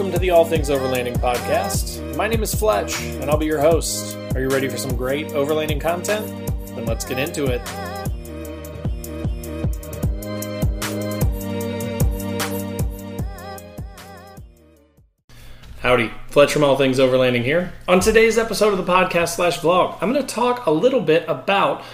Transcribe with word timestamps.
welcome 0.00 0.14
to 0.14 0.18
the 0.18 0.30
All 0.30 0.46
Things 0.46 0.70
Overlanding 0.70 1.18
podcast. 1.18 2.16
My 2.16 2.26
name 2.26 2.42
is 2.42 2.54
Fletch, 2.54 2.98
and 3.02 3.28
I'll 3.28 3.36
be 3.36 3.44
your 3.44 3.60
host. 3.60 4.16
Are 4.34 4.40
you 4.40 4.48
ready 4.48 4.66
for 4.66 4.78
some 4.78 4.96
great 4.96 5.26
overlanding 5.28 5.78
content? 5.78 6.26
Then 6.68 6.86
let's 6.86 7.04
get 7.04 7.18
into 7.18 7.44
it. 7.44 7.60
Howdy, 15.80 16.10
Fletch 16.28 16.50
from 16.50 16.64
All 16.64 16.78
Things 16.78 16.98
Overlanding 16.98 17.44
here. 17.44 17.70
On 17.86 18.00
today's 18.00 18.38
episode 18.38 18.72
of 18.72 18.78
the 18.78 18.90
podcast 18.90 19.36
slash 19.36 19.58
vlog, 19.58 19.98
I'm 20.00 20.14
going 20.14 20.26
to 20.26 20.34
talk 20.34 20.64
a 20.64 20.70
little 20.70 21.02
bit 21.02 21.26
about 21.28 21.84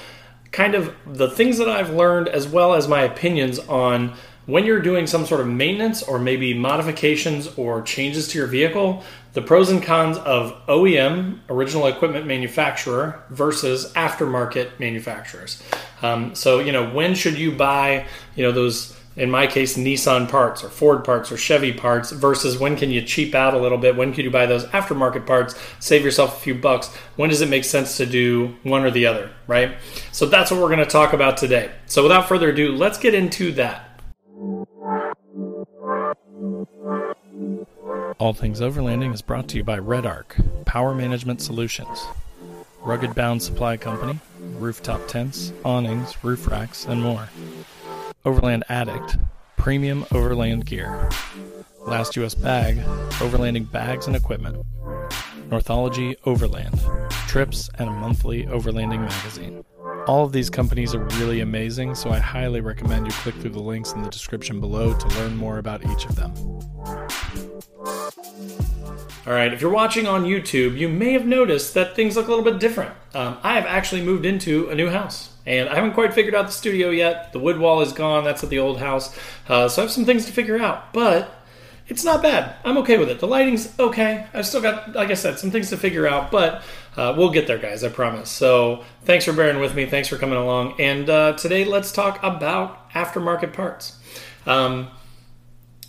kind 0.52 0.77
of 0.77 0.95
the 1.05 1.29
things 1.29 1.59
that 1.59 1.69
I've 1.69 1.91
learned 1.91 2.29
as 2.29 2.47
well 2.47 2.75
as 2.75 2.87
my 2.87 3.02
opinions 3.02 3.59
on 3.59 4.15
when 4.47 4.65
you're 4.65 4.81
doing 4.81 5.07
some 5.07 5.27
sort 5.27 5.41
of 5.41 5.49
maintenance 5.49 6.03
or 6.03 6.19
maybe 6.19 6.55
modifications 6.55 7.49
or 7.59 7.83
changes 7.83 8.29
to 8.29 8.39
your 8.39 8.47
vehicle, 8.47 9.03
the 9.33 9.43
pros 9.43 9.71
and 9.71 9.83
cons 9.83 10.17
of 10.19 10.55
OEM, 10.67 11.41
original 11.51 11.87
equipment 11.87 12.27
manufacturer, 12.27 13.23
versus 13.29 13.93
aftermarket 13.95 14.79
manufacturers. 14.79 15.63
Um, 16.01 16.35
so, 16.35 16.61
you 16.61 16.73
know, 16.73 16.89
when 16.91 17.15
should 17.15 17.37
you 17.37 17.53
buy, 17.53 18.07
you 18.37 18.45
know, 18.45 18.53
those, 18.53 18.97
in 19.17 19.31
my 19.31 19.49
case, 19.49 19.77
Nissan 19.77 20.29
parts 20.29 20.63
or 20.63 20.69
Ford 20.69 21.05
parts 21.05 21.33
or 21.33 21.37
Chevy 21.37 21.73
parts 21.73 22.13
versus 22.13 22.57
when 22.57 22.77
can 22.77 22.91
you 22.91 23.03
cheap 23.03 23.35
out 23.35 23.53
a 23.53 23.59
little 23.59 23.79
bit? 23.79 23.97
When 23.97 24.13
can 24.13 24.25
you 24.25 24.31
buy 24.31 24.47
those 24.47 24.65
aftermarket 24.67 25.27
parts, 25.27 25.55
save 25.81 26.05
yourself 26.05 26.39
a 26.39 26.41
few 26.41 26.55
bucks? 26.55 26.95
When 27.16 27.31
does 27.31 27.41
it 27.41 27.49
make 27.49 27.65
sense 27.65 27.97
to 27.97 28.07
do 28.07 28.55
one 28.63 28.85
or 28.85 28.93
the 28.93 29.07
other, 29.07 29.31
right? 29.49 29.77
So 30.13 30.27
that's 30.27 30.53
what 30.53 30.60
we're 30.60 30.77
to 30.77 30.87
talk 30.87 31.15
about 31.15 31.37
today. 31.37 31.73
So 31.87 32.03
without 32.03 32.29
further 32.29 32.51
ado, 32.51 32.77
let's 32.77 32.99
get 32.99 33.13
into 33.13 33.53
that. 33.53 33.85
All 38.18 38.32
Things 38.32 38.60
Overlanding 38.60 39.12
is 39.12 39.23
brought 39.23 39.48
to 39.48 39.56
you 39.56 39.65
by 39.65 39.79
REDARC, 39.79 40.65
Power 40.65 40.95
Management 40.95 41.40
Solutions, 41.40 42.06
Rugged 42.82 43.15
Bound 43.15 43.42
Supply 43.42 43.76
Company, 43.76 44.18
rooftop 44.59 45.07
tents, 45.07 45.52
awnings, 45.64 46.23
roof 46.24 46.46
racks, 46.48 46.87
and 46.87 47.02
more. 47.02 47.29
Overland 48.24 48.64
Addict, 48.68 49.18
premium 49.57 50.07
overland 50.12 50.66
gear. 50.66 51.10
Last 51.87 52.16
US 52.16 52.34
Bag, 52.34 52.76
overlanding 53.18 53.70
bags 53.70 54.07
and 54.07 54.16
equipment. 54.16 54.64
Northology 55.51 56.16
Overland, 56.24 56.80
trips 57.29 57.68
and 57.79 57.88
a 57.88 57.92
monthly 57.92 58.45
overlanding 58.46 59.01
magazine. 59.01 59.64
All 60.07 60.24
of 60.24 60.30
these 60.30 60.49
companies 60.49 60.95
are 60.95 61.02
really 61.18 61.40
amazing, 61.40 61.96
so 61.96 62.10
I 62.10 62.18
highly 62.21 62.60
recommend 62.60 63.07
you 63.07 63.12
click 63.12 63.35
through 63.37 63.51
the 63.51 63.60
links 63.60 63.93
in 63.93 64.03
the 64.03 64.09
description 64.09 64.60
below 64.60 64.94
to 64.94 65.09
learn 65.19 65.37
more 65.37 65.59
about 65.59 65.84
each 65.84 66.04
of 66.04 66.15
them. 66.15 66.32
All 69.26 69.32
right, 69.32 69.53
if 69.53 69.60
you're 69.60 69.72
watching 69.72 70.06
on 70.06 70.22
YouTube, 70.22 70.78
you 70.78 70.88
may 70.88 71.12
have 71.12 71.26
noticed 71.26 71.75
that 71.75 71.97
things 71.97 72.15
look 72.15 72.26
a 72.26 72.31
little 72.31 72.44
bit 72.44 72.60
different. 72.60 72.93
Um, 73.15 73.38
I 73.43 73.54
have 73.54 73.66
actually 73.66 74.03
moved 74.03 74.25
into 74.25 74.69
a 74.71 74.76
new 74.76 74.88
house, 74.88 75.32
and 75.44 75.69
I 75.69 75.75
haven't 75.75 75.94
quite 75.94 76.15
figured 76.15 76.37
out 76.37 76.47
the 76.47 76.53
studio 76.53 76.91
yet. 76.91 77.32
The 77.32 77.41
wood 77.41 77.59
wall 77.59 77.81
is 77.81 77.93
gone, 77.93 78.22
that's 78.22 78.44
at 78.44 78.50
the 78.50 78.60
old 78.60 78.78
house. 78.78 79.12
Uh, 79.48 79.69
so 79.69 79.82
I 79.82 79.87
have 79.87 79.93
some 79.93 80.04
things 80.04 80.26
to 80.26 80.32
figure 80.32 80.59
out, 80.59 80.93
but 80.93 81.35
it's 81.88 82.04
not 82.04 82.22
bad. 82.22 82.56
I'm 82.65 82.78
okay 82.78 82.98
with 82.98 83.09
it. 83.10 83.20
The 83.20 83.28
lighting's 83.28 83.78
okay. 83.78 84.26
I've 84.34 84.47
still 84.47 84.60
got, 84.60 84.94
like 84.94 85.10
I 85.10 85.15
said, 85.15 85.38
some 85.38 85.50
things 85.50 85.70
to 85.70 85.76
figure 85.76 86.06
out, 86.06 86.31
but 86.31 86.62
uh, 86.97 87.15
we'll 87.16 87.31
get 87.31 87.47
there, 87.47 87.59
guys, 87.59 87.84
I 87.84 87.88
promise. 87.88 88.28
So 88.28 88.84
thanks 89.04 89.25
for 89.25 89.32
bearing 89.32 89.60
with 89.60 89.75
me. 89.75 89.87
Thanks 89.87 90.09
for 90.09 90.16
coming 90.16 90.37
along. 90.37 90.80
And 90.80 91.08
uh, 91.08 91.34
today, 91.34 91.64
let's 91.64 91.92
talk 91.92 92.19
about 92.22 92.91
aftermarket 92.91 93.52
parts. 93.52 93.98
Um, 94.46 94.88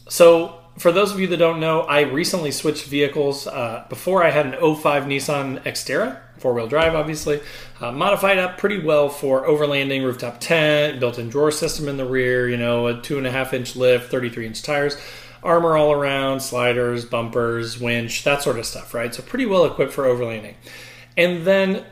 so 0.07 0.59
for 0.77 0.91
those 0.91 1.11
of 1.11 1.19
you 1.19 1.27
that 1.27 1.37
don't 1.37 1.59
know, 1.59 1.81
I 1.81 2.01
recently 2.01 2.51
switched 2.51 2.85
vehicles. 2.85 3.47
Uh, 3.47 3.85
before 3.89 4.23
I 4.23 4.29
had 4.29 4.45
an 4.45 4.75
05 4.75 5.03
Nissan 5.05 5.63
Xterra, 5.63 6.19
four 6.37 6.53
wheel 6.53 6.67
drive, 6.67 6.93
obviously, 6.93 7.41
uh, 7.81 7.91
modified 7.91 8.37
up 8.37 8.57
pretty 8.59 8.79
well 8.79 9.09
for 9.09 9.47
overlanding, 9.47 10.03
rooftop 10.03 10.39
tent, 10.39 10.99
built 10.99 11.17
in 11.17 11.29
drawer 11.29 11.51
system 11.51 11.87
in 11.87 11.97
the 11.97 12.05
rear, 12.05 12.47
you 12.47 12.57
know, 12.57 12.87
a 12.87 13.01
two 13.01 13.17
and 13.17 13.25
a 13.25 13.31
half 13.31 13.53
inch 13.53 13.75
lift, 13.75 14.11
33 14.11 14.45
inch 14.45 14.61
tires, 14.61 14.97
armor 15.43 15.77
all 15.77 15.91
around, 15.91 16.41
sliders, 16.41 17.05
bumpers, 17.05 17.79
winch, 17.79 18.23
that 18.23 18.41
sort 18.41 18.59
of 18.59 18.65
stuff, 18.65 18.93
right? 18.93 19.13
So 19.13 19.23
pretty 19.23 19.45
well 19.45 19.65
equipped 19.65 19.93
for 19.93 20.05
overlanding. 20.05 20.55
And 21.15 21.45
then 21.45 21.85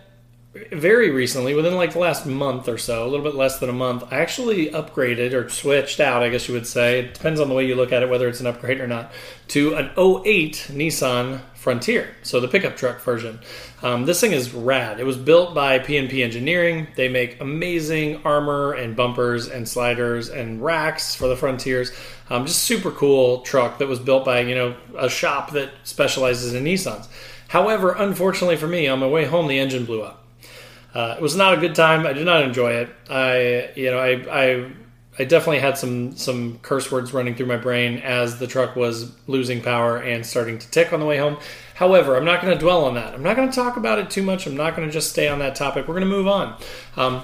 very 0.72 1.12
recently, 1.12 1.54
within 1.54 1.76
like 1.76 1.94
the 1.94 2.00
last 2.00 2.26
month 2.26 2.70
or 2.70 2.78
so, 2.78 3.04
a 3.04 3.10
little 3.10 3.26
bit 3.26 3.36
less 3.36 3.60
than 3.60 3.70
a 3.70 3.74
month, 3.74 4.06
I 4.10 4.20
actually 4.20 4.70
upgraded 4.70 5.34
or 5.34 5.50
switched 5.50 6.00
out, 6.00 6.24
I 6.24 6.30
guess 6.30 6.48
you 6.48 6.54
would 6.54 6.66
say. 6.66 7.00
It 7.00 7.14
depends 7.14 7.42
on 7.42 7.50
the 7.50 7.56
way 7.56 7.68
you 7.68 7.76
look 7.76 7.92
at 7.92 8.04
it, 8.04 8.10
whether 8.10 8.28
it's 8.30 8.40
an 8.40 8.48
upgrade 8.48 8.80
or 8.80 8.88
not, 8.88 9.12
to 9.50 9.76
an 9.76 9.92
08 9.98 10.68
Nissan 10.72 11.42
Frontier, 11.56 12.16
so 12.24 12.40
the 12.40 12.48
pickup 12.48 12.78
truck 12.78 13.02
version. 13.02 13.40
Um, 13.82 14.06
this 14.06 14.22
thing 14.22 14.32
is 14.32 14.54
rad. 14.54 15.00
It 15.00 15.06
was 15.06 15.18
built 15.18 15.54
by 15.54 15.80
PNP 15.80 16.24
Engineering. 16.24 16.88
They 16.96 17.10
make 17.10 17.42
amazing 17.42 18.22
armor 18.24 18.74
and 18.74 18.96
bumpers 18.96 19.50
and 19.50 19.68
sliders 19.68 20.30
and 20.30 20.64
racks 20.64 21.16
for 21.16 21.28
the 21.28 21.36
Frontiers. 21.36 21.92
Um, 22.30 22.46
just 22.46 22.64
super 22.64 22.92
cool 22.92 23.42
truck 23.42 23.80
that 23.80 23.88
was 23.88 24.00
built 24.00 24.24
by 24.24 24.40
you 24.42 24.56
know 24.56 24.76
a 24.98 25.10
shop 25.10 25.52
that 25.52 25.72
specializes 25.84 26.54
in 26.54 26.64
Nissans. 26.64 27.08
However, 27.50 27.92
unfortunately 27.92 28.56
for 28.56 28.68
me, 28.68 28.88
on 28.88 29.00
my 29.00 29.08
way 29.08 29.26
home, 29.26 29.48
the 29.48 29.60
engine 29.60 29.86
blew 29.86 30.02
up. 30.02 30.25
Uh, 30.96 31.16
it 31.18 31.22
was 31.22 31.36
not 31.36 31.54
a 31.54 31.58
good 31.58 31.76
time. 31.76 32.08
I 32.08 32.14
did 32.14 32.26
not 32.26 32.44
enjoy 32.44 32.72
it. 32.72 32.90
I, 33.10 33.70
you 33.76 33.92
know, 33.92 34.00
I, 34.00 34.12
I, 34.32 34.72
I 35.20 35.26
definitely 35.26 35.60
had 35.60 35.78
some 35.78 36.16
some 36.16 36.60
curse 36.60 36.92
words 36.92 37.14
running 37.14 37.36
through 37.36 37.46
my 37.48 37.58
brain 37.58 37.98
as 38.00 38.40
the 38.40 38.48
truck 38.48 38.76
was 38.78 39.12
losing 39.28 39.62
power 39.62 39.98
and 39.98 40.26
starting 40.26 40.58
to 40.58 40.72
tick 40.72 40.94
on 40.94 41.02
the 41.02 41.06
way 41.06 41.18
home. 41.18 41.38
However, 41.76 42.16
I'm 42.16 42.24
not 42.24 42.42
going 42.42 42.54
to 42.54 42.60
dwell 42.60 42.86
on 42.86 42.96
that. 42.96 43.14
I'm 43.14 43.24
not 43.24 43.36
going 43.36 43.50
to 43.50 43.56
talk 43.56 43.76
about 43.76 44.00
it 44.00 44.10
too 44.10 44.24
much. 44.24 44.48
I'm 44.48 44.56
not 44.56 44.76
going 44.76 44.88
to 44.88 44.94
just 44.94 45.10
stay 45.10 45.28
on 45.28 45.40
that 45.40 45.56
topic. 45.56 45.88
We're 45.88 45.96
going 45.96 46.10
to 46.10 46.16
move 46.16 46.28
on. 46.28 46.58
Um, 46.96 47.24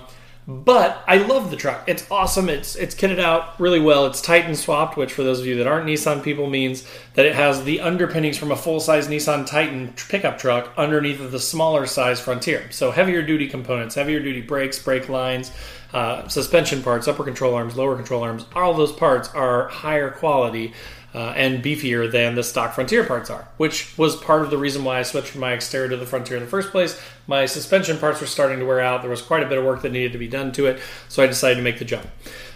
but 0.52 1.04
I 1.08 1.18
love 1.18 1.50
the 1.50 1.56
truck. 1.56 1.84
It's 1.88 2.10
awesome. 2.12 2.50
It's 2.50 2.76
it's 2.76 2.94
kitted 2.94 3.20
out 3.20 3.60
really 3.60 3.80
well. 3.80 4.06
It's 4.06 4.22
Titan 4.22 4.56
swapped, 4.56 4.98
which 4.98 5.14
for 5.14 5.24
those 5.24 5.40
of 5.40 5.46
you 5.46 5.56
that 5.58 5.68
aren't 5.68 5.88
Nissan 5.88 6.22
people 6.24 6.48
means 6.48 6.86
that 7.14 7.26
it 7.26 7.36
has 7.36 7.64
the 7.64 7.80
underpinnings 7.82 8.38
from 8.38 8.52
a 8.52 8.56
full 8.56 8.80
size 8.80 9.08
Nissan 9.08 9.46
Titan 9.46 9.94
pickup 10.10 10.38
truck 10.38 10.72
underneath 10.78 11.20
of 11.22 11.32
the 11.32 11.40
smaller 11.40 11.86
size 11.86 12.20
Frontier. 12.20 12.72
So 12.72 12.92
heavier 12.92 13.22
duty 13.22 13.48
components, 13.48 13.96
heavier 13.96 14.20
duty 14.20 14.42
brakes, 14.42 14.78
brake 14.80 15.10
lines, 15.10 15.52
uh, 15.94 16.28
suspension 16.28 16.84
parts, 16.84 17.08
upper 17.08 17.24
control 17.24 17.54
arms, 17.54 17.76
lower 17.76 17.96
control 17.96 18.24
arms. 18.24 18.46
All 18.56 18.74
those 18.74 18.92
parts 18.92 19.30
are 19.30 19.68
higher 19.70 20.12
quality 20.12 20.74
uh, 21.14 21.34
and 21.36 21.64
beefier 21.64 22.10
than 22.10 22.36
the 22.36 22.44
stock 22.44 22.74
Frontier 22.74 23.04
parts 23.04 23.30
are, 23.30 23.48
which 23.58 23.98
was 23.98 24.16
part 24.16 24.42
of 24.44 24.50
the 24.50 24.58
reason 24.58 24.84
why 24.84 25.00
I 25.00 25.04
switched 25.04 25.30
from 25.30 25.42
my 25.42 25.52
Xterra 25.52 25.90
to 25.90 25.98
the 25.98 26.06
Frontier 26.06 26.38
in 26.38 26.44
the 26.44 26.50
first 26.50 26.72
place. 26.72 27.02
My 27.28 27.46
suspension 27.46 27.98
parts 27.98 28.22
were 28.22 28.28
starting 28.28 28.60
to 28.60 28.66
wear 28.66 28.80
out. 28.80 29.02
There 29.02 29.12
was 29.12 29.22
quite 29.22 29.44
a 29.44 29.48
bit 29.48 29.58
of 29.58 29.66
work 29.66 29.82
that 29.82 29.92
needed 29.92 30.14
to 30.14 30.18
be 30.18 30.28
done 30.28 30.52
to 30.54 30.68
it, 30.68 30.80
so 31.10 31.22
I 31.22 31.28
decided 31.28 31.56
to 31.56 31.62
make 31.62 31.80
the 31.80 31.86
jump. 31.86 32.08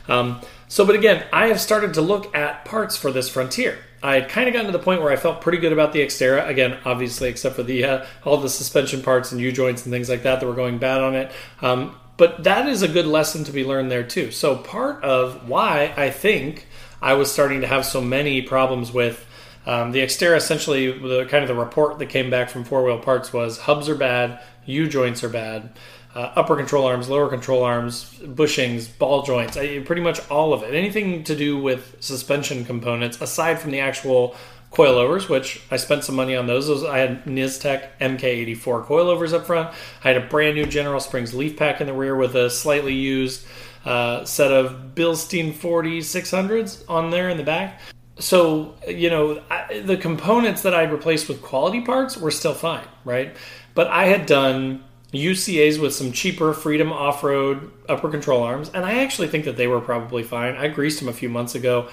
Um, 0.07 0.41
so, 0.67 0.85
but 0.85 0.95
again, 0.95 1.25
I 1.31 1.47
have 1.47 1.59
started 1.59 1.93
to 1.95 2.01
look 2.01 2.35
at 2.35 2.65
parts 2.65 2.95
for 2.97 3.11
this 3.11 3.29
Frontier. 3.29 3.77
I 4.01 4.19
had 4.19 4.29
kind 4.29 4.47
of 4.47 4.53
gotten 4.53 4.71
to 4.71 4.77
the 4.77 4.83
point 4.83 5.01
where 5.01 5.11
I 5.11 5.15
felt 5.15 5.41
pretty 5.41 5.57
good 5.57 5.73
about 5.73 5.91
the 5.91 5.99
Xterra. 5.99 6.47
Again, 6.47 6.77
obviously, 6.85 7.29
except 7.29 7.55
for 7.55 7.63
the 7.63 7.83
uh, 7.83 8.05
all 8.23 8.37
the 8.37 8.49
suspension 8.49 9.01
parts 9.01 9.31
and 9.31 9.41
U 9.41 9.51
joints 9.51 9.83
and 9.85 9.91
things 9.91 10.09
like 10.09 10.23
that 10.23 10.39
that 10.39 10.45
were 10.45 10.53
going 10.53 10.77
bad 10.77 11.01
on 11.01 11.15
it. 11.15 11.31
Um, 11.61 11.95
but 12.17 12.43
that 12.43 12.67
is 12.67 12.81
a 12.81 12.87
good 12.87 13.07
lesson 13.07 13.43
to 13.45 13.51
be 13.51 13.65
learned 13.65 13.91
there 13.91 14.03
too. 14.03 14.31
So 14.31 14.57
part 14.57 15.03
of 15.03 15.49
why 15.49 15.93
I 15.97 16.11
think 16.11 16.67
I 17.01 17.13
was 17.13 17.31
starting 17.31 17.61
to 17.61 17.67
have 17.67 17.85
so 17.85 18.01
many 18.01 18.41
problems 18.41 18.91
with 18.91 19.25
um, 19.65 19.91
the 19.91 19.99
Xterra. 19.99 20.37
Essentially, 20.37 20.91
the 20.91 21.25
kind 21.25 21.43
of 21.43 21.47
the 21.47 21.55
report 21.55 21.99
that 21.99 22.07
came 22.07 22.29
back 22.29 22.49
from 22.49 22.63
Four 22.63 22.83
Wheel 22.83 22.99
Parts 22.99 23.33
was 23.33 23.59
hubs 23.59 23.89
are 23.89 23.95
bad, 23.95 24.39
U 24.65 24.87
joints 24.87 25.23
are 25.23 25.29
bad, 25.29 25.71
uh, 26.13 26.31
upper 26.35 26.55
control 26.55 26.85
arms, 26.85 27.09
lower 27.09 27.29
control 27.29 27.63
arms, 27.63 28.19
bushings, 28.21 28.87
ball 28.97 29.23
joints, 29.23 29.57
I, 29.57 29.79
pretty 29.79 30.01
much 30.01 30.27
all 30.29 30.53
of 30.53 30.63
it. 30.63 30.73
Anything 30.73 31.23
to 31.25 31.35
do 31.35 31.57
with 31.57 31.97
suspension 31.99 32.63
components, 32.63 33.21
aside 33.21 33.59
from 33.59 33.71
the 33.71 33.81
actual 33.81 34.35
coilovers, 34.71 35.29
which 35.29 35.61
I 35.71 35.77
spent 35.77 36.03
some 36.03 36.15
money 36.15 36.35
on 36.35 36.47
those. 36.47 36.67
those 36.67 36.83
I 36.83 36.99
had 36.99 37.25
Niztek 37.25 37.87
MK84 37.99 38.85
coilovers 38.85 39.33
up 39.33 39.45
front. 39.45 39.73
I 40.03 40.09
had 40.09 40.17
a 40.17 40.27
brand 40.27 40.55
new 40.55 40.65
General 40.65 40.99
Springs 40.99 41.33
leaf 41.33 41.57
pack 41.57 41.81
in 41.81 41.87
the 41.87 41.93
rear 41.93 42.15
with 42.15 42.35
a 42.35 42.49
slightly 42.49 42.93
used 42.93 43.45
uh, 43.85 44.25
set 44.25 44.51
of 44.51 44.95
Bilstein 44.95 45.53
40 45.53 45.99
600s 45.99 46.83
on 46.89 47.11
there 47.11 47.29
in 47.29 47.37
the 47.37 47.43
back. 47.43 47.79
So, 48.17 48.75
you 48.87 49.09
know, 49.09 49.41
I, 49.49 49.81
the 49.81 49.97
components 49.97 50.61
that 50.61 50.73
I'd 50.73 50.91
replaced 50.91 51.27
with 51.27 51.41
quality 51.41 51.81
parts 51.81 52.17
were 52.17 52.31
still 52.31 52.53
fine, 52.53 52.87
right? 53.03 53.35
But 53.73 53.87
I 53.87 54.05
had 54.05 54.25
done 54.25 54.83
UCAs 55.11 55.79
with 55.79 55.93
some 55.93 56.11
cheaper 56.11 56.53
Freedom 56.53 56.91
off 56.91 57.23
road 57.23 57.71
upper 57.89 58.09
control 58.09 58.43
arms, 58.43 58.69
and 58.73 58.85
I 58.85 59.03
actually 59.03 59.27
think 59.27 59.45
that 59.45 59.57
they 59.57 59.67
were 59.67 59.81
probably 59.81 60.23
fine. 60.23 60.55
I 60.55 60.67
greased 60.69 60.99
them 60.99 61.09
a 61.09 61.13
few 61.13 61.29
months 61.29 61.55
ago. 61.55 61.89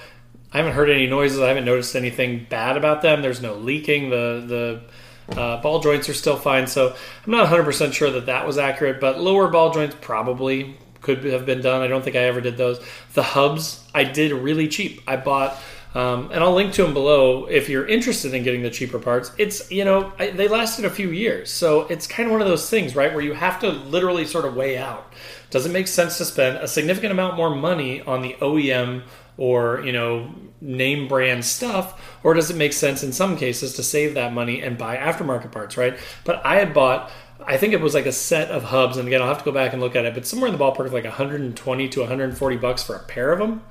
I 0.51 0.57
haven't 0.57 0.73
heard 0.73 0.89
any 0.89 1.07
noises. 1.07 1.39
I 1.39 1.47
haven't 1.47 1.65
noticed 1.65 1.95
anything 1.95 2.45
bad 2.49 2.77
about 2.77 3.01
them. 3.01 3.21
There's 3.21 3.41
no 3.41 3.55
leaking. 3.55 4.09
The 4.09 4.81
the 5.27 5.39
uh, 5.39 5.61
ball 5.61 5.79
joints 5.79 6.09
are 6.09 6.13
still 6.13 6.37
fine. 6.37 6.67
So 6.67 6.95
I'm 7.25 7.31
not 7.31 7.47
100% 7.47 7.93
sure 7.93 8.11
that 8.11 8.25
that 8.27 8.45
was 8.45 8.57
accurate, 8.57 8.99
but 8.99 9.19
lower 9.19 9.47
ball 9.47 9.71
joints 9.71 9.95
probably 10.01 10.77
could 11.03 11.23
have 11.25 11.45
been 11.45 11.61
done. 11.61 11.81
I 11.81 11.87
don't 11.87 12.03
think 12.03 12.15
I 12.15 12.21
ever 12.21 12.41
did 12.41 12.57
those. 12.57 12.83
The 13.13 13.23
hubs 13.23 13.85
I 13.93 14.03
did 14.05 14.31
really 14.31 14.67
cheap. 14.67 15.01
I 15.07 15.17
bought 15.17 15.55
Um, 15.95 16.31
and 16.31 16.43
I'll 16.43 16.55
link 16.55 16.73
to 16.73 16.83
them 16.83 16.93
below 16.95 17.45
if 17.45 17.69
you're 17.69 17.87
interested 17.87 18.33
in 18.33 18.41
getting 18.41 18.63
the 18.63 18.71
cheaper 18.71 18.97
parts. 18.97 19.31
It's, 19.37 19.69
you 19.69 19.85
know, 19.85 20.11
I, 20.17 20.31
they 20.31 20.47
lasted 20.47 20.85
a 20.85 20.89
few 20.89 21.11
years. 21.11 21.51
So 21.51 21.81
it's 21.81 22.07
kind 22.07 22.25
of 22.25 22.31
one 22.31 22.41
of 22.41 22.47
those 22.47 22.67
things, 22.67 22.95
right, 22.95 23.13
where 23.13 23.21
you 23.21 23.33
have 23.33 23.59
to 23.59 23.69
literally 23.69 24.25
sort 24.25 24.45
of 24.45 24.55
weigh 24.55 24.75
out. 24.79 25.13
Does 25.51 25.67
it 25.67 25.71
make 25.71 25.87
sense 25.87 26.17
to 26.17 26.25
spend 26.25 26.57
a 26.57 26.67
significant 26.67 27.11
amount 27.11 27.37
more 27.37 27.53
money 27.55 28.01
on 28.01 28.23
the 28.23 28.33
OEM 28.41 29.03
or, 29.37 29.83
you 29.85 29.91
know, 29.91 30.33
name 30.61 31.07
brand 31.07 31.45
stuff? 31.45 32.01
Or 32.23 32.33
does 32.33 32.49
it 32.49 32.57
make 32.57 32.73
sense 32.73 33.03
in 33.03 33.13
some 33.13 33.37
cases 33.37 33.75
to 33.75 33.83
save 33.83 34.15
that 34.15 34.33
money 34.33 34.63
and 34.63 34.79
buy 34.79 34.97
aftermarket 34.97 35.51
parts, 35.51 35.77
right? 35.77 35.95
But 36.25 36.43
I 36.43 36.55
had 36.55 36.73
bought 36.73 37.11
I 37.45 37.57
think 37.57 37.73
it 37.73 37.81
was 37.81 37.93
like 37.93 38.05
a 38.05 38.11
set 38.11 38.49
of 38.51 38.63
hubs, 38.63 38.97
and 38.97 39.07
again, 39.07 39.21
I'll 39.21 39.27
have 39.27 39.39
to 39.39 39.43
go 39.43 39.51
back 39.51 39.73
and 39.73 39.81
look 39.81 39.95
at 39.95 40.05
it, 40.05 40.13
but 40.13 40.25
somewhere 40.25 40.49
in 40.49 40.57
the 40.57 40.63
ballpark 40.63 40.85
of 40.85 40.93
like 40.93 41.03
120 41.03 41.89
to 41.89 41.99
140 41.99 42.57
bucks 42.57 42.83
for 42.83 42.95
a 42.95 43.03
pair 43.03 43.31
of 43.31 43.39
them. 43.39 43.63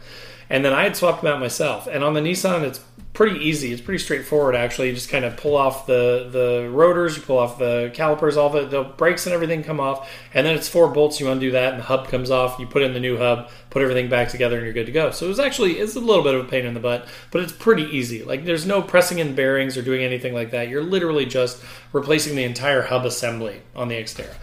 And 0.50 0.62
then 0.62 0.75
I 0.75 0.82
had 0.82 0.97
swapped 0.97 1.23
them 1.23 1.32
out 1.32 1.41
myself. 1.41 1.87
And 1.87 2.05
on 2.05 2.12
the 2.12 2.20
Nissan, 2.20 2.62
it's 2.62 2.81
pretty 3.14 3.41
easy. 3.41 3.73
It's 3.73 3.81
pretty 3.81 4.03
straightforward, 4.03 4.55
actually. 4.55 4.88
You 4.88 4.94
just 4.94 5.09
kind 5.09 5.25
of 5.25 5.37
pull 5.38 5.56
off 5.56 5.87
the, 5.87 6.29
the 6.31 6.69
rotors, 6.70 7.17
you 7.17 7.23
pull 7.23 7.38
off 7.38 7.59
the 7.59 7.91
calipers, 7.94 8.37
all 8.37 8.50
the, 8.50 8.67
the 8.67 8.82
brakes 8.82 9.25
and 9.26 9.35
everything 9.35 9.62
come 9.62 9.81
off. 9.81 10.11
And 10.35 10.47
then 10.47 10.55
it's 10.55 10.69
four 10.69 10.88
bolts. 10.88 11.20
You 11.20 11.31
undo 11.31 11.50
that, 11.53 11.73
and 11.73 11.81
the 11.81 11.87
hub 11.87 12.09
comes 12.09 12.31
off. 12.31 12.59
You 12.59 12.67
put 12.67 12.82
in 12.82 12.93
the 12.93 13.00
new 13.00 13.17
hub, 13.17 13.49
put 13.72 13.80
everything 13.80 14.10
back 14.10 14.28
together, 14.28 14.56
and 14.56 14.64
you're 14.64 14.74
good 14.74 14.86
to 14.86 14.92
go. 14.92 15.10
So 15.10 15.24
it 15.24 15.30
was 15.30 15.40
actually 15.40 15.78
it's 15.78 15.96
a 15.96 16.00
little 16.00 16.22
bit 16.22 16.34
of 16.34 16.44
a 16.44 16.48
pain 16.48 16.66
in 16.66 16.74
the 16.74 16.80
butt, 16.80 17.08
but 17.30 17.40
it's 17.40 17.52
pretty 17.52 17.84
easy. 17.84 18.22
Like 18.22 18.44
there's 18.44 18.66
no 18.66 18.82
pressing 18.82 19.19
in 19.19 19.34
bearings 19.34 19.78
or 19.78 19.82
doing 19.82 20.04
anything 20.04 20.34
like 20.34 20.50
that. 20.50 20.69
You're 20.69 20.82
literally 20.82 21.24
just 21.24 21.62
replacing 21.92 22.36
the 22.36 22.44
entire 22.44 22.82
hub 22.82 23.06
assembly 23.06 23.62
on 23.74 23.88
the 23.88 23.94
Xterra. 23.94 24.34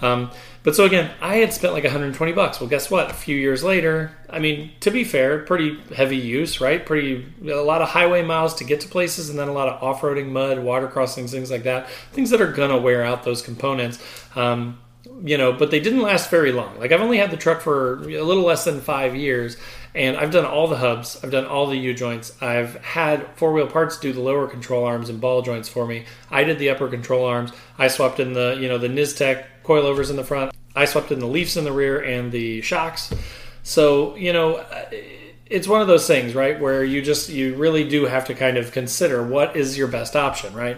Um, 0.00 0.30
but 0.62 0.74
so 0.74 0.84
again, 0.84 1.10
I 1.20 1.36
had 1.36 1.52
spent 1.52 1.74
like 1.74 1.84
120 1.84 2.32
bucks. 2.32 2.60
Well, 2.60 2.68
guess 2.70 2.90
what? 2.90 3.10
A 3.10 3.14
few 3.14 3.36
years 3.36 3.62
later, 3.62 4.12
I 4.30 4.38
mean, 4.38 4.70
to 4.80 4.90
be 4.90 5.04
fair, 5.04 5.40
pretty 5.40 5.78
heavy 5.94 6.16
use, 6.16 6.60
right? 6.60 6.84
Pretty 6.84 7.26
a 7.46 7.56
lot 7.56 7.82
of 7.82 7.90
highway 7.90 8.22
miles 8.22 8.54
to 8.56 8.64
get 8.64 8.80
to 8.80 8.88
places, 8.88 9.28
and 9.28 9.38
then 9.38 9.48
a 9.48 9.52
lot 9.52 9.68
of 9.68 9.82
off-roading, 9.82 10.30
mud, 10.30 10.58
water 10.60 10.88
crossings, 10.88 11.30
things 11.30 11.50
like 11.50 11.64
that. 11.64 11.90
Things 12.12 12.30
that 12.30 12.40
are 12.40 12.52
gonna 12.52 12.78
wear 12.78 13.04
out 13.04 13.24
those 13.24 13.42
components. 13.42 13.98
Um, 14.34 14.78
you 15.22 15.36
know, 15.36 15.52
but 15.52 15.70
they 15.70 15.80
didn't 15.80 16.02
last 16.02 16.30
very 16.30 16.52
long. 16.52 16.78
Like 16.78 16.92
I've 16.92 17.00
only 17.00 17.18
had 17.18 17.30
the 17.30 17.36
truck 17.36 17.60
for 17.60 17.94
a 17.94 18.22
little 18.22 18.44
less 18.44 18.64
than 18.64 18.80
five 18.80 19.14
years, 19.14 19.56
and 19.94 20.16
I've 20.16 20.30
done 20.30 20.44
all 20.44 20.68
the 20.68 20.76
hubs, 20.76 21.22
I've 21.22 21.30
done 21.30 21.46
all 21.46 21.66
the 21.66 21.76
U 21.76 21.94
joints, 21.94 22.40
I've 22.42 22.76
had 22.76 23.26
four 23.36 23.52
wheel 23.52 23.66
parts 23.66 23.98
do 23.98 24.12
the 24.12 24.20
lower 24.20 24.46
control 24.46 24.84
arms 24.84 25.08
and 25.08 25.20
ball 25.20 25.42
joints 25.42 25.68
for 25.68 25.86
me. 25.86 26.04
I 26.30 26.44
did 26.44 26.58
the 26.58 26.70
upper 26.70 26.88
control 26.88 27.24
arms. 27.24 27.52
I 27.78 27.88
swapped 27.88 28.20
in 28.20 28.32
the 28.32 28.56
you 28.60 28.68
know 28.68 28.78
the 28.78 28.88
Niztek 28.88 29.44
coilovers 29.64 30.10
in 30.10 30.16
the 30.16 30.24
front. 30.24 30.52
I 30.76 30.84
swapped 30.84 31.10
in 31.10 31.18
the 31.18 31.26
leafs 31.26 31.56
in 31.56 31.64
the 31.64 31.72
rear 31.72 32.00
and 32.00 32.30
the 32.32 32.60
shocks. 32.62 33.12
So 33.62 34.16
you 34.16 34.32
know. 34.32 34.64
It's 35.50 35.66
one 35.66 35.80
of 35.80 35.86
those 35.86 36.06
things, 36.06 36.34
right, 36.34 36.60
where 36.60 36.84
you 36.84 37.00
just 37.00 37.30
you 37.30 37.54
really 37.54 37.88
do 37.88 38.04
have 38.04 38.26
to 38.26 38.34
kind 38.34 38.58
of 38.58 38.70
consider 38.70 39.26
what 39.26 39.56
is 39.56 39.78
your 39.78 39.88
best 39.88 40.14
option, 40.14 40.52
right? 40.52 40.77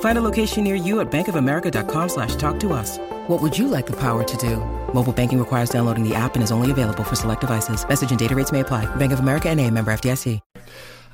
Find 0.00 0.18
a 0.18 0.20
location 0.20 0.64
near 0.64 0.74
you 0.74 0.98
at 0.98 1.08
bankofamerica.com 1.10 2.08
slash 2.08 2.34
talk 2.34 2.58
to 2.60 2.72
us. 2.72 2.98
What 3.28 3.40
would 3.40 3.56
you 3.56 3.68
like 3.68 3.86
the 3.86 3.96
power 3.96 4.24
to 4.24 4.36
do? 4.38 4.56
Mobile 4.92 5.12
banking 5.12 5.38
requires 5.38 5.70
downloading 5.70 6.02
the 6.02 6.16
app 6.16 6.34
and 6.34 6.42
is 6.42 6.50
only 6.50 6.72
available 6.72 7.04
for 7.04 7.14
select 7.14 7.42
devices. 7.42 7.86
Message 7.88 8.10
and 8.10 8.18
data 8.18 8.34
rates 8.34 8.50
may 8.50 8.60
apply. 8.60 8.86
Bank 8.96 9.12
of 9.12 9.20
America 9.20 9.48
and 9.48 9.60
a 9.60 9.70
member 9.70 9.92
FDIC. 9.92 10.40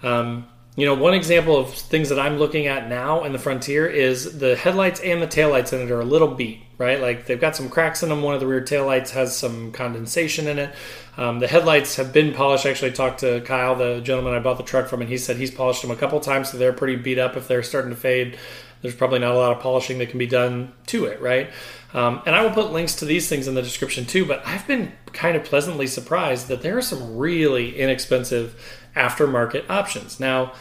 Um, 0.02 0.46
you 0.76 0.86
know, 0.86 0.94
one 0.94 1.14
example 1.14 1.56
of 1.56 1.72
things 1.72 2.08
that 2.08 2.18
I'm 2.18 2.38
looking 2.38 2.66
at 2.66 2.88
now 2.88 3.22
in 3.24 3.32
the 3.32 3.38
Frontier 3.38 3.86
is 3.86 4.38
the 4.38 4.56
headlights 4.56 5.00
and 5.00 5.22
the 5.22 5.26
taillights 5.26 5.72
in 5.72 5.80
it 5.80 5.90
are 5.90 6.00
a 6.00 6.04
little 6.04 6.34
beat, 6.34 6.62
right? 6.78 7.00
Like 7.00 7.26
they've 7.26 7.40
got 7.40 7.54
some 7.54 7.68
cracks 7.68 8.02
in 8.02 8.08
them. 8.08 8.22
One 8.22 8.34
of 8.34 8.40
the 8.40 8.46
rear 8.46 8.60
taillights 8.60 9.10
has 9.10 9.36
some 9.36 9.70
condensation 9.70 10.48
in 10.48 10.58
it. 10.58 10.74
Um, 11.16 11.38
the 11.38 11.46
headlights 11.46 11.94
have 11.96 12.12
been 12.12 12.34
polished. 12.34 12.66
I 12.66 12.70
Actually, 12.70 12.90
talked 12.90 13.20
to 13.20 13.40
Kyle, 13.42 13.76
the 13.76 14.00
gentleman 14.00 14.34
I 14.34 14.40
bought 14.40 14.56
the 14.56 14.64
truck 14.64 14.88
from, 14.88 15.00
and 15.00 15.08
he 15.08 15.16
said 15.16 15.36
he's 15.36 15.52
polished 15.52 15.82
them 15.82 15.92
a 15.92 15.96
couple 15.96 16.18
times, 16.18 16.50
so 16.50 16.58
they're 16.58 16.72
pretty 16.72 16.96
beat 16.96 17.20
up 17.20 17.36
if 17.36 17.46
they're 17.46 17.62
starting 17.62 17.90
to 17.90 17.96
fade 17.96 18.36
there's 18.84 18.94
probably 18.94 19.18
not 19.18 19.34
a 19.34 19.38
lot 19.38 19.50
of 19.50 19.62
polishing 19.62 19.96
that 19.96 20.10
can 20.10 20.18
be 20.18 20.26
done 20.26 20.70
to 20.88 21.06
it, 21.06 21.18
right? 21.18 21.50
Um, 21.94 22.20
and 22.26 22.36
I 22.36 22.42
will 22.42 22.50
put 22.50 22.70
links 22.70 22.96
to 22.96 23.06
these 23.06 23.30
things 23.30 23.48
in 23.48 23.54
the 23.54 23.62
description 23.62 24.04
too. 24.04 24.26
But 24.26 24.46
I've 24.46 24.66
been 24.66 24.92
kind 25.14 25.38
of 25.38 25.44
pleasantly 25.44 25.86
surprised 25.86 26.48
that 26.48 26.60
there 26.60 26.76
are 26.76 26.82
some 26.82 27.16
really 27.16 27.78
inexpensive 27.78 28.84
aftermarket 28.94 29.70
options. 29.70 30.20
Now, 30.20 30.52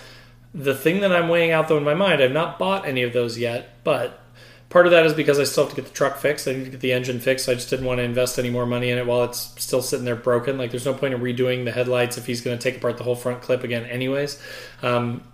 the 0.54 0.74
thing 0.74 1.02
that 1.02 1.12
I'm 1.12 1.28
weighing 1.28 1.52
out 1.52 1.68
though 1.68 1.76
in 1.76 1.84
my 1.84 1.96
mind, 1.96 2.24
I've 2.24 2.32
not 2.32 2.58
bought 2.58 2.86
any 2.86 3.04
of 3.04 3.12
those 3.12 3.38
yet, 3.38 3.84
but 3.84 4.22
part 4.70 4.86
of 4.86 4.94
that 4.94 5.06
is 5.06 5.14
because 5.14 5.38
I 5.38 5.44
still 5.44 5.66
have 5.66 5.76
to 5.76 5.82
get 5.82 5.90
the 5.90 5.94
truck 5.94 6.16
fixed. 6.16 6.48
I 6.48 6.54
need 6.54 6.64
to 6.64 6.72
get 6.72 6.80
the 6.80 6.94
engine 6.94 7.20
fixed. 7.20 7.50
I 7.50 7.56
just 7.56 7.70
didn't 7.70 7.86
want 7.86 7.98
to 7.98 8.04
invest 8.04 8.40
any 8.40 8.50
more 8.50 8.66
money 8.66 8.90
in 8.90 8.98
it 8.98 9.06
while 9.06 9.26
it's 9.26 9.54
still 9.62 9.82
sitting 9.82 10.06
there 10.06 10.16
broken. 10.16 10.58
Like, 10.58 10.72
there's 10.72 10.86
no 10.86 10.94
point 10.94 11.14
in 11.14 11.20
redoing 11.20 11.66
the 11.66 11.74
headlights 11.74 12.18
if 12.18 12.26
he's 12.26 12.40
going 12.40 12.58
to 12.58 12.64
take 12.64 12.78
apart 12.78 12.96
the 12.96 13.04
whole 13.04 13.18
front 13.18 13.42
clip 13.42 13.66
again, 13.66 13.84
anyways. 13.84 14.42
Um, 14.82 15.26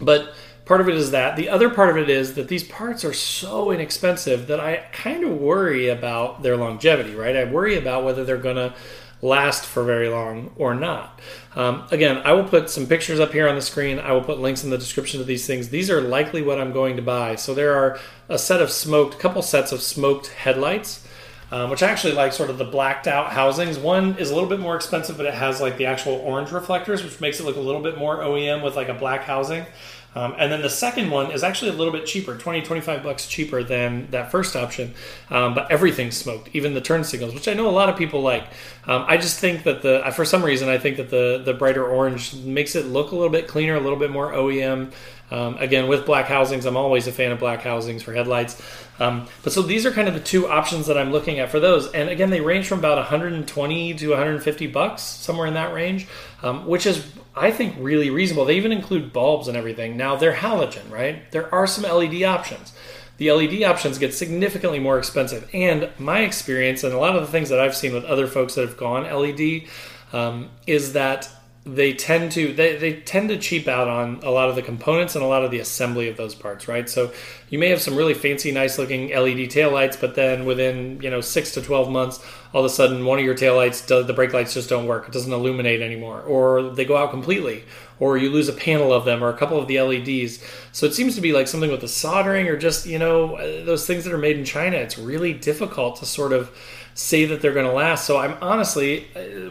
but 0.00 0.34
Part 0.64 0.80
of 0.80 0.88
it 0.88 0.94
is 0.94 1.10
that. 1.10 1.36
The 1.36 1.48
other 1.48 1.70
part 1.70 1.90
of 1.90 1.96
it 1.96 2.08
is 2.08 2.34
that 2.34 2.48
these 2.48 2.64
parts 2.64 3.04
are 3.04 3.12
so 3.12 3.70
inexpensive 3.70 4.46
that 4.46 4.60
I 4.60 4.76
kind 4.92 5.24
of 5.24 5.32
worry 5.32 5.88
about 5.88 6.42
their 6.42 6.56
longevity, 6.56 7.14
right? 7.14 7.36
I 7.36 7.44
worry 7.44 7.76
about 7.76 8.04
whether 8.04 8.24
they're 8.24 8.36
going 8.36 8.56
to 8.56 8.74
last 9.22 9.66
for 9.66 9.84
very 9.84 10.08
long 10.08 10.52
or 10.56 10.74
not. 10.74 11.20
Um, 11.54 11.84
again, 11.90 12.18
I 12.24 12.32
will 12.32 12.44
put 12.44 12.70
some 12.70 12.86
pictures 12.86 13.20
up 13.20 13.32
here 13.32 13.48
on 13.48 13.54
the 13.54 13.62
screen. 13.62 13.98
I 13.98 14.12
will 14.12 14.22
put 14.22 14.38
links 14.38 14.64
in 14.64 14.70
the 14.70 14.78
description 14.78 15.20
of 15.20 15.26
these 15.26 15.46
things. 15.46 15.68
These 15.68 15.90
are 15.90 16.00
likely 16.00 16.42
what 16.42 16.60
I'm 16.60 16.72
going 16.72 16.96
to 16.96 17.02
buy. 17.02 17.34
So 17.34 17.54
there 17.54 17.74
are 17.74 17.98
a 18.28 18.38
set 18.38 18.62
of 18.62 18.70
smoked, 18.70 19.18
couple 19.18 19.42
sets 19.42 19.72
of 19.72 19.82
smoked 19.82 20.28
headlights. 20.28 21.06
Um, 21.52 21.68
which 21.68 21.82
I 21.82 21.90
actually 21.90 22.12
like 22.12 22.32
sort 22.32 22.48
of 22.48 22.58
the 22.58 22.64
blacked 22.64 23.08
out 23.08 23.32
housings. 23.32 23.76
One 23.76 24.14
is 24.18 24.30
a 24.30 24.34
little 24.34 24.48
bit 24.48 24.60
more 24.60 24.76
expensive, 24.76 25.16
but 25.16 25.26
it 25.26 25.34
has 25.34 25.60
like 25.60 25.78
the 25.78 25.86
actual 25.86 26.12
orange 26.12 26.52
reflectors, 26.52 27.02
which 27.02 27.20
makes 27.20 27.40
it 27.40 27.42
look 27.44 27.56
a 27.56 27.60
little 27.60 27.82
bit 27.82 27.98
more 27.98 28.18
OEM 28.18 28.62
with 28.62 28.76
like 28.76 28.88
a 28.88 28.94
black 28.94 29.24
housing. 29.24 29.66
Um, 30.14 30.34
and 30.38 30.50
then 30.50 30.62
the 30.62 30.70
second 30.70 31.10
one 31.10 31.30
is 31.30 31.44
actually 31.44 31.70
a 31.70 31.74
little 31.74 31.92
bit 31.92 32.06
cheaper 32.06 32.36
20, 32.36 32.62
25 32.62 33.02
bucks 33.02 33.26
cheaper 33.26 33.62
than 33.62 34.10
that 34.10 34.30
first 34.30 34.56
option. 34.56 34.94
Um, 35.30 35.54
but 35.54 35.70
everything's 35.70 36.16
smoked, 36.16 36.50
even 36.52 36.74
the 36.74 36.80
turn 36.80 37.04
signals, 37.04 37.34
which 37.34 37.46
I 37.46 37.54
know 37.54 37.68
a 37.68 37.70
lot 37.70 37.88
of 37.88 37.96
people 37.96 38.20
like. 38.20 38.44
Um, 38.86 39.04
I 39.06 39.16
just 39.16 39.38
think 39.38 39.62
that 39.64 39.82
the, 39.82 40.02
for 40.14 40.24
some 40.24 40.44
reason, 40.44 40.68
I 40.68 40.78
think 40.78 40.96
that 40.96 41.10
the, 41.10 41.42
the 41.44 41.54
brighter 41.54 41.86
orange 41.86 42.34
makes 42.34 42.74
it 42.74 42.86
look 42.86 43.12
a 43.12 43.14
little 43.14 43.30
bit 43.30 43.46
cleaner, 43.46 43.76
a 43.76 43.80
little 43.80 43.98
bit 43.98 44.10
more 44.10 44.32
OEM. 44.32 44.92
Um, 45.30 45.56
again, 45.58 45.88
with 45.88 46.06
black 46.06 46.26
housings, 46.26 46.66
I'm 46.66 46.76
always 46.76 47.06
a 47.06 47.12
fan 47.12 47.30
of 47.32 47.38
black 47.38 47.62
housings 47.62 48.02
for 48.02 48.12
headlights. 48.12 48.60
Um, 48.98 49.28
but 49.42 49.52
so 49.52 49.62
these 49.62 49.86
are 49.86 49.90
kind 49.90 50.08
of 50.08 50.14
the 50.14 50.20
two 50.20 50.48
options 50.48 50.86
that 50.86 50.98
I'm 50.98 51.12
looking 51.12 51.38
at 51.38 51.50
for 51.50 51.60
those. 51.60 51.90
And 51.92 52.08
again, 52.08 52.30
they 52.30 52.40
range 52.40 52.66
from 52.66 52.80
about 52.80 52.98
120 52.98 53.94
to 53.94 54.08
150 54.08 54.66
bucks, 54.66 55.02
somewhere 55.02 55.46
in 55.46 55.54
that 55.54 55.72
range, 55.72 56.06
um, 56.42 56.66
which 56.66 56.86
is, 56.86 57.06
I 57.34 57.50
think, 57.50 57.76
really 57.78 58.10
reasonable. 58.10 58.44
They 58.44 58.56
even 58.56 58.72
include 58.72 59.12
bulbs 59.12 59.48
and 59.48 59.56
everything. 59.56 59.96
Now, 59.96 60.16
they're 60.16 60.34
halogen, 60.34 60.90
right? 60.90 61.30
There 61.30 61.52
are 61.54 61.66
some 61.66 61.84
LED 61.84 62.22
options. 62.24 62.72
The 63.18 63.30
LED 63.32 63.62
options 63.64 63.98
get 63.98 64.14
significantly 64.14 64.78
more 64.78 64.98
expensive. 64.98 65.48
And 65.52 65.90
my 65.98 66.20
experience, 66.20 66.84
and 66.84 66.92
a 66.92 66.98
lot 66.98 67.16
of 67.16 67.22
the 67.22 67.28
things 67.28 67.50
that 67.50 67.60
I've 67.60 67.76
seen 67.76 67.92
with 67.92 68.04
other 68.04 68.26
folks 68.26 68.54
that 68.54 68.66
have 68.66 68.76
gone 68.78 69.04
LED, 69.04 69.64
um, 70.12 70.48
is 70.66 70.94
that 70.94 71.30
they 71.64 71.92
tend 71.92 72.32
to 72.32 72.54
they, 72.54 72.76
they 72.76 72.94
tend 72.94 73.28
to 73.28 73.36
cheap 73.36 73.68
out 73.68 73.86
on 73.86 74.18
a 74.22 74.30
lot 74.30 74.48
of 74.48 74.56
the 74.56 74.62
components 74.62 75.14
and 75.14 75.22
a 75.22 75.26
lot 75.26 75.44
of 75.44 75.50
the 75.50 75.58
assembly 75.58 76.08
of 76.08 76.16
those 76.16 76.34
parts 76.34 76.66
right? 76.66 76.88
So 76.88 77.12
you 77.50 77.58
may 77.58 77.68
have 77.68 77.82
some 77.82 77.96
really 77.96 78.14
fancy 78.14 78.50
nice 78.50 78.78
looking 78.78 79.10
led 79.10 79.36
taillights 79.50 80.00
but 80.00 80.14
then 80.14 80.46
within 80.46 81.00
you 81.02 81.10
know 81.10 81.20
6 81.20 81.54
to 81.54 81.60
12 81.60 81.90
months 81.90 82.24
all 82.54 82.64
of 82.64 82.66
a 82.66 82.74
sudden 82.74 83.04
one 83.04 83.18
of 83.18 83.24
your 83.26 83.34
tail 83.34 83.56
taillights 83.56 83.86
the 84.06 84.12
brake 84.14 84.32
lights 84.32 84.54
just 84.54 84.70
don't 84.70 84.86
work. 84.86 85.08
It 85.08 85.12
doesn't 85.12 85.32
illuminate 85.32 85.82
anymore. 85.82 86.22
Or 86.22 86.62
they 86.62 86.86
go 86.86 86.96
out 86.96 87.10
completely. 87.10 87.64
Or 87.98 88.16
you 88.16 88.30
lose 88.30 88.48
a 88.48 88.54
panel 88.54 88.90
of 88.90 89.04
them 89.04 89.22
or 89.22 89.28
a 89.28 89.36
couple 89.36 89.58
of 89.58 89.68
the 89.68 89.78
leds 89.82 90.42
so 90.72 90.86
it 90.86 90.94
seems 90.94 91.14
to 91.16 91.20
be 91.20 91.32
like 91.32 91.46
something 91.46 91.70
with 91.70 91.82
the 91.82 91.88
soldering 91.88 92.48
or 92.48 92.56
just 92.56 92.86
you 92.86 92.98
know 92.98 93.36
uh, 93.36 93.64
those 93.66 93.86
things 93.86 94.04
that 94.04 94.14
are 94.14 94.18
made 94.18 94.38
in 94.38 94.46
china 94.46 94.78
it's 94.78 94.96
really 94.96 95.34
difficult 95.34 95.96
to 95.96 96.06
sort 96.06 96.32
of 96.32 96.50
say 96.94 97.26
that 97.26 97.42
they're 97.42 97.52
going 97.52 97.66
to 97.66 97.72
last. 97.72 98.06
So 98.06 98.16
i'm 98.16 98.38
honestly 98.40 99.08
uh, 99.14 99.50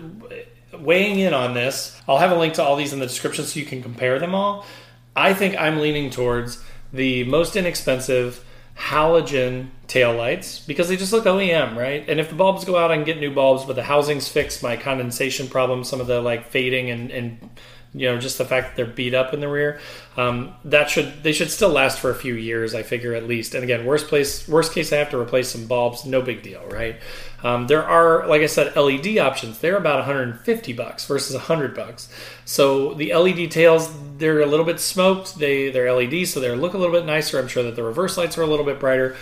weighing 0.82 1.20
in 1.20 1.34
on 1.34 1.54
this, 1.54 2.00
I'll 2.08 2.18
have 2.18 2.32
a 2.32 2.36
link 2.36 2.56
to 2.56 2.64
all 2.64 2.76
these 2.76 2.94
in 2.94 3.00
the 3.00 3.08
description 3.08 3.46
so 3.46 3.60
you 3.60 3.66
can 3.66 3.82
compare 3.82 4.20
them 4.20 4.34
all. 4.34 4.66
I 5.16 5.34
think 5.34 5.58
I'm 5.58 5.80
leaning 5.80 6.10
towards 6.10 6.64
the 6.94 7.24
most 7.26 7.56
inexpensive 7.56 8.44
halogen 8.78 9.68
taillights 9.88 10.66
because 10.66 10.88
they 10.88 10.96
just 10.96 11.12
look 11.12 11.26
OEM, 11.26 11.76
right? 11.76 12.08
And 12.08 12.20
if 12.20 12.30
the 12.30 12.36
bulbs 12.36 12.64
go 12.64 12.78
out, 12.78 12.92
I 12.92 12.96
can 12.96 13.04
get 13.04 13.20
new 13.20 13.34
bulbs, 13.34 13.66
but 13.66 13.76
the 13.76 13.84
housings 13.84 14.30
fix 14.30 14.64
my 14.64 14.78
condensation 14.78 15.48
problem, 15.48 15.84
some 15.84 16.00
of 16.00 16.08
the 16.08 16.22
like 16.22 16.48
fading 16.48 16.90
and, 16.90 17.12
and 17.12 17.50
you 17.94 18.08
know, 18.08 18.20
just 18.20 18.38
the 18.38 18.46
fact 18.46 18.68
that 18.68 18.76
they're 18.76 18.94
beat 18.94 19.14
up 19.16 19.34
in 19.34 19.40
the 19.40 19.48
rear, 19.48 19.80
um, 20.16 20.54
that 20.66 20.90
should 20.90 21.24
they 21.24 21.32
should 21.32 21.50
still 21.50 21.70
last 21.70 22.00
for 22.00 22.12
a 22.12 22.16
few 22.16 22.36
years, 22.36 22.76
I 22.76 22.84
figure 22.84 23.16
at 23.16 23.28
least. 23.28 23.56
And 23.56 23.64
again, 23.64 23.86
worst 23.86 24.08
place, 24.08 24.48
worst 24.48 24.74
case, 24.74 24.94
I 24.94 24.98
have 24.98 25.10
to 25.10 25.20
replace 25.20 25.50
some 25.50 25.66
bulbs, 25.66 26.06
no 26.06 26.22
big 26.22 26.44
deal, 26.44 26.64
right? 26.68 26.98
Um, 27.44 27.68
there 27.68 27.84
are, 27.84 28.28
like 28.28 28.42
I 28.42 28.48
said, 28.48 28.76
LED 28.76 29.18
options. 29.18 29.60
They're 29.60 29.78
about 29.78 29.98
150 29.98 30.74
bucks 30.74 31.06
versus 31.06 31.36
100 31.36 31.74
bucks. 31.74 32.14
So 32.46 32.94
the 32.94 33.14
LED 33.14 33.50
tails, 33.50 33.90
they're 34.18 34.42
a 34.42 34.46
little 34.46 34.66
bit 34.66 34.80
smoked. 34.80 35.40
They 35.40 35.72
they're 35.72 35.92
LED, 35.94 36.28
so 36.28 36.40
they 36.40 36.54
look 36.56 36.74
a 36.74 36.78
little 36.78 36.94
bit 36.94 37.06
nicer. 37.06 37.40
I'm 37.40 37.48
sure 37.48 37.64
that 37.64 37.76
the 37.76 37.84
reverse 37.84 38.18
lights 38.18 38.38
are 38.38 38.44
a 38.44 38.48
little 38.48 38.66
bit 38.66 38.80
brighter. 38.80 39.16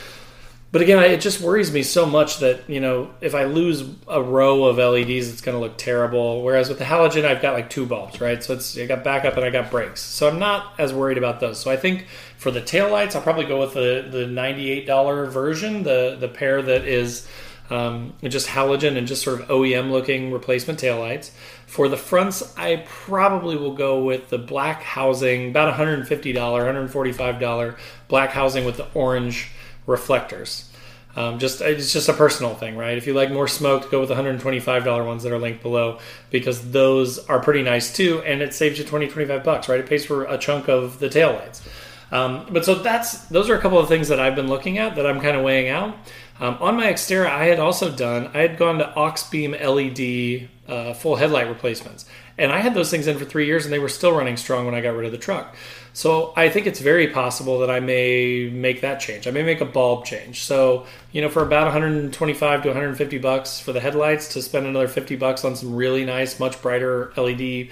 But 0.70 0.82
again, 0.82 1.02
it 1.02 1.22
just 1.22 1.40
worries 1.40 1.72
me 1.72 1.82
so 1.82 2.06
much 2.06 2.40
that 2.40 2.70
you 2.70 2.82
know 2.82 3.12
if 3.22 3.34
I 3.34 3.46
lose 3.46 3.84
a 4.08 4.22
row 4.22 4.66
of 4.66 4.78
LEDs, 4.78 5.30
it's 5.30 5.42
going 5.42 5.56
to 5.56 5.62
look 5.62 5.78
terrible. 5.78 6.44
Whereas 6.44 6.68
with 6.68 6.78
the 6.78 6.84
halogen, 6.86 7.24
I've 7.24 7.42
got 7.42 7.54
like 7.54 7.70
two 7.70 7.86
bulbs, 7.86 8.20
right? 8.20 8.44
So 8.44 8.54
it's 8.54 8.78
I 8.78 8.86
got 8.86 9.04
backup 9.04 9.38
and 9.38 9.46
I 9.46 9.50
got 9.50 9.72
brakes, 9.72 10.02
so 10.02 10.28
I'm 10.28 10.40
not 10.40 10.74
as 10.78 10.94
worried 10.94 11.18
about 11.18 11.40
those. 11.40 11.58
So 11.60 11.72
I 11.72 11.78
think 11.78 12.08
for 12.38 12.52
the 12.52 12.62
tail 12.62 12.92
lights, 12.92 13.16
I'll 13.16 13.22
probably 13.22 13.46
go 13.46 13.62
with 13.62 13.74
the 13.74 14.08
the 14.12 14.28
ninety 14.28 14.70
eight 14.70 14.86
dollar 14.86 15.26
version, 15.28 15.84
the 15.84 16.18
the 16.20 16.28
pair 16.28 16.62
that 16.62 16.84
is 16.84 17.28
um, 17.70 18.14
just 18.24 18.48
halogen 18.48 18.98
and 18.98 19.08
just 19.08 19.24
sort 19.24 19.40
of 19.40 19.48
OEM 19.48 19.92
looking 19.92 20.32
replacement 20.32 20.80
taillights. 20.80 21.32
For 21.66 21.88
the 21.88 21.98
fronts, 21.98 22.58
I 22.58 22.84
probably 22.86 23.58
will 23.58 23.74
go 23.74 24.04
with 24.04 24.30
the 24.30 24.38
black 24.38 24.82
housing, 24.82 25.50
about 25.50 25.74
$150, 25.74 26.08
$145 26.08 27.78
black 28.08 28.30
housing 28.30 28.64
with 28.64 28.78
the 28.78 28.88
orange 28.94 29.52
reflectors. 29.88 30.70
Um, 31.16 31.40
just 31.40 31.62
it's 31.62 31.92
just 31.92 32.10
a 32.10 32.14
personal 32.14 32.54
thing, 32.54 32.78
right? 32.78 32.96
If 32.96 33.08
you 33.08 33.14
like 33.16 33.32
more 33.32 33.48
smoked, 33.48 33.90
go 33.90 34.00
with 34.00 34.10
the 34.10 34.16
$125 34.16 35.06
ones 35.06 35.24
that 35.24 35.32
are 35.32 35.40
linked 35.40 35.64
below 35.64 35.98
because 36.30 36.70
those 36.72 37.18
are 37.26 37.40
pretty 37.40 37.64
nice 37.64 37.92
too, 37.92 38.22
and 38.24 38.44
it 38.44 38.54
saves 38.54 38.78
you 38.78 38.86
20, 38.86 39.08
25 39.08 39.44
bucks, 39.44 39.68
right? 39.68 39.80
It 39.80 39.88
pays 39.88 40.06
for 40.06 40.26
a 40.26 40.38
chunk 40.38 40.70
of 40.70 41.00
the 41.00 41.10
taillights. 41.10 41.68
Um, 42.12 42.46
but 42.52 42.64
so 42.64 42.76
that's 42.76 43.26
those 43.26 43.50
are 43.50 43.56
a 43.56 43.60
couple 43.60 43.80
of 43.80 43.88
things 43.88 44.10
that 44.10 44.20
I've 44.20 44.36
been 44.36 44.48
looking 44.48 44.78
at 44.78 44.96
that 44.96 45.08
I'm 45.08 45.20
kind 45.20 45.36
of 45.36 45.44
weighing 45.44 45.70
out. 45.70 45.96
Um, 46.40 46.58
on 46.62 46.78
my 46.78 46.86
Xterra, 46.86 47.26
I 47.26 47.46
had 47.46 47.60
also 47.60 47.92
done 47.92 48.30
I 48.36 48.42
had 48.42 48.58
gone 48.58 48.78
to 48.78 48.94
Auxbeam 48.96 49.60
LED 49.60 50.50
uh, 50.72 50.94
full 50.94 51.16
headlight 51.16 51.48
replacements, 51.48 52.06
and 52.38 52.52
I 52.52 52.60
had 52.60 52.76
those 52.76 52.92
things 52.92 53.08
in 53.08 53.18
for 53.18 53.26
three 53.26 53.48
years, 53.48 53.66
and 53.66 53.74
they 53.74 53.80
were 53.80 53.90
still 53.90 54.16
running 54.16 54.38
strong 54.38 54.66
when 54.66 54.76
I 54.76 54.82
got 54.82 54.96
rid 54.96 55.08
of 55.08 55.12
the 55.12 55.18
truck. 55.18 55.56
So 55.98 56.32
I 56.36 56.50
think 56.50 56.68
it's 56.68 56.80
very 56.80 57.08
possible 57.08 57.58
that 57.62 57.72
I 57.72 57.80
may 57.80 58.52
make 58.54 58.82
that 58.82 59.00
change. 59.00 59.26
I 59.26 59.32
may 59.32 59.42
make 59.42 59.62
a 59.62 59.66
bulb 59.66 60.06
change. 60.06 60.44
So 60.44 60.86
you 61.12 61.24
know, 61.24 61.28
for 61.28 61.42
about 61.42 61.64
125 61.64 62.62
to 62.62 62.68
150 62.68 63.18
bucks 63.18 63.60
for 63.60 63.74
the 63.74 63.80
headlights, 63.80 64.28
to 64.34 64.44
spend 64.44 64.68
another 64.68 64.88
50 64.88 65.16
bucks 65.16 65.44
on 65.44 65.56
some 65.56 65.74
really 65.74 66.06
nice, 66.06 66.40
much 66.40 66.62
brighter 66.62 67.12
LED 67.18 67.70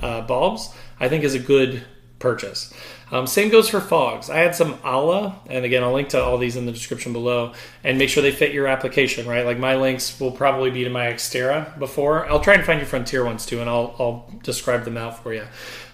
uh, 0.00 0.20
bulbs, 0.20 0.72
I 1.00 1.08
think 1.08 1.24
is 1.24 1.34
a 1.34 1.40
good 1.40 1.84
purchase. 2.20 2.72
Um, 3.10 3.26
same 3.26 3.50
goes 3.50 3.68
for 3.68 3.80
fogs. 3.80 4.30
I 4.30 4.38
had 4.38 4.54
some 4.54 4.78
Ala, 4.84 5.40
and 5.50 5.64
again, 5.64 5.82
I'll 5.82 5.92
link 5.92 6.10
to 6.10 6.22
all 6.22 6.38
these 6.38 6.54
in 6.54 6.66
the 6.66 6.72
description 6.72 7.12
below, 7.12 7.54
and 7.82 7.98
make 7.98 8.08
sure 8.08 8.22
they 8.22 8.30
fit 8.30 8.52
your 8.52 8.68
application, 8.68 9.26
right? 9.26 9.44
Like 9.44 9.58
my 9.58 9.74
links 9.74 10.20
will 10.20 10.30
probably 10.30 10.70
be 10.70 10.84
to 10.84 10.90
my 10.90 11.06
Xterra 11.06 11.76
before. 11.80 12.30
I'll 12.30 12.40
try 12.40 12.54
and 12.54 12.64
find 12.64 12.78
your 12.78 12.86
Frontier 12.86 13.24
ones 13.24 13.44
too, 13.44 13.60
and 13.60 13.68
I'll, 13.68 13.96
I'll 13.98 14.32
describe 14.44 14.84
them 14.84 14.96
out 14.96 15.22
for 15.22 15.34
you. 15.34 15.44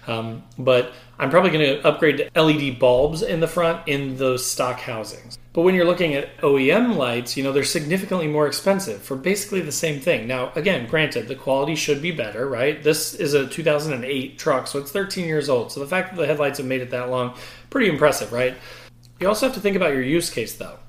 Um, 0.07 0.43
but 0.57 0.93
I'm 1.21 1.29
probably 1.29 1.51
going 1.51 1.77
to 1.77 1.87
upgrade 1.87 2.17
to 2.17 2.41
LED 2.41 2.79
bulbs 2.79 3.21
in 3.21 3.41
the 3.41 3.47
front 3.47 3.87
in 3.87 4.17
those 4.17 4.43
stock 4.43 4.79
housings. 4.79 5.37
But 5.53 5.61
when 5.61 5.75
you're 5.75 5.85
looking 5.85 6.15
at 6.15 6.35
OEM 6.37 6.95
lights, 6.95 7.37
you 7.37 7.43
know, 7.43 7.51
they're 7.51 7.63
significantly 7.63 8.27
more 8.27 8.47
expensive 8.47 9.03
for 9.03 9.15
basically 9.15 9.61
the 9.61 9.71
same 9.71 9.99
thing. 9.99 10.25
Now, 10.25 10.51
again, 10.55 10.87
granted, 10.87 11.27
the 11.27 11.35
quality 11.35 11.75
should 11.75 12.01
be 12.01 12.09
better, 12.09 12.49
right? 12.49 12.81
This 12.81 13.13
is 13.13 13.35
a 13.35 13.45
2008 13.45 14.39
truck, 14.39 14.65
so 14.65 14.79
it's 14.79 14.91
13 14.91 15.27
years 15.27 15.47
old. 15.47 15.71
So 15.71 15.79
the 15.79 15.85
fact 15.85 16.09
that 16.09 16.19
the 16.19 16.25
headlights 16.25 16.57
have 16.57 16.65
made 16.65 16.81
it 16.81 16.89
that 16.89 17.11
long, 17.11 17.35
pretty 17.69 17.87
impressive, 17.87 18.33
right? 18.33 18.55
You 19.19 19.27
also 19.27 19.45
have 19.45 19.53
to 19.53 19.61
think 19.61 19.75
about 19.75 19.93
your 19.93 20.01
use 20.01 20.31
case, 20.31 20.55
though. 20.55 20.79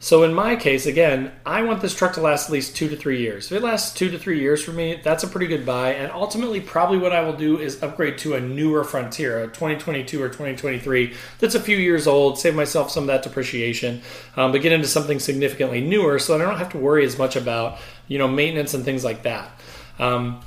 So 0.00 0.22
in 0.22 0.32
my 0.32 0.54
case, 0.54 0.86
again, 0.86 1.32
I 1.44 1.62
want 1.62 1.82
this 1.82 1.94
truck 1.94 2.14
to 2.14 2.20
last 2.20 2.46
at 2.46 2.52
least 2.52 2.76
two 2.76 2.88
to 2.88 2.96
three 2.96 3.20
years. 3.20 3.50
If 3.50 3.58
it 3.58 3.64
lasts 3.64 3.92
two 3.92 4.08
to 4.10 4.18
three 4.18 4.40
years 4.40 4.62
for 4.62 4.70
me, 4.70 5.00
that's 5.02 5.24
a 5.24 5.28
pretty 5.28 5.48
good 5.48 5.66
buy. 5.66 5.94
And 5.94 6.12
ultimately, 6.12 6.60
probably 6.60 6.98
what 6.98 7.12
I 7.12 7.22
will 7.22 7.36
do 7.36 7.58
is 7.58 7.82
upgrade 7.82 8.16
to 8.18 8.34
a 8.34 8.40
newer 8.40 8.84
Frontier, 8.84 9.42
a 9.42 9.46
2022 9.48 10.22
or 10.22 10.28
2023, 10.28 11.14
that's 11.40 11.56
a 11.56 11.60
few 11.60 11.76
years 11.76 12.06
old, 12.06 12.38
save 12.38 12.54
myself 12.54 12.92
some 12.92 13.04
of 13.04 13.06
that 13.08 13.24
depreciation, 13.24 14.02
um, 14.36 14.52
but 14.52 14.62
get 14.62 14.70
into 14.70 14.86
something 14.86 15.18
significantly 15.18 15.80
newer 15.80 16.20
so 16.20 16.36
I 16.36 16.38
don't 16.38 16.58
have 16.58 16.70
to 16.70 16.78
worry 16.78 17.04
as 17.04 17.18
much 17.18 17.34
about 17.34 17.78
you 18.06 18.18
know 18.18 18.28
maintenance 18.28 18.74
and 18.74 18.84
things 18.84 19.04
like 19.04 19.24
that. 19.24 19.50
Um, 19.98 20.40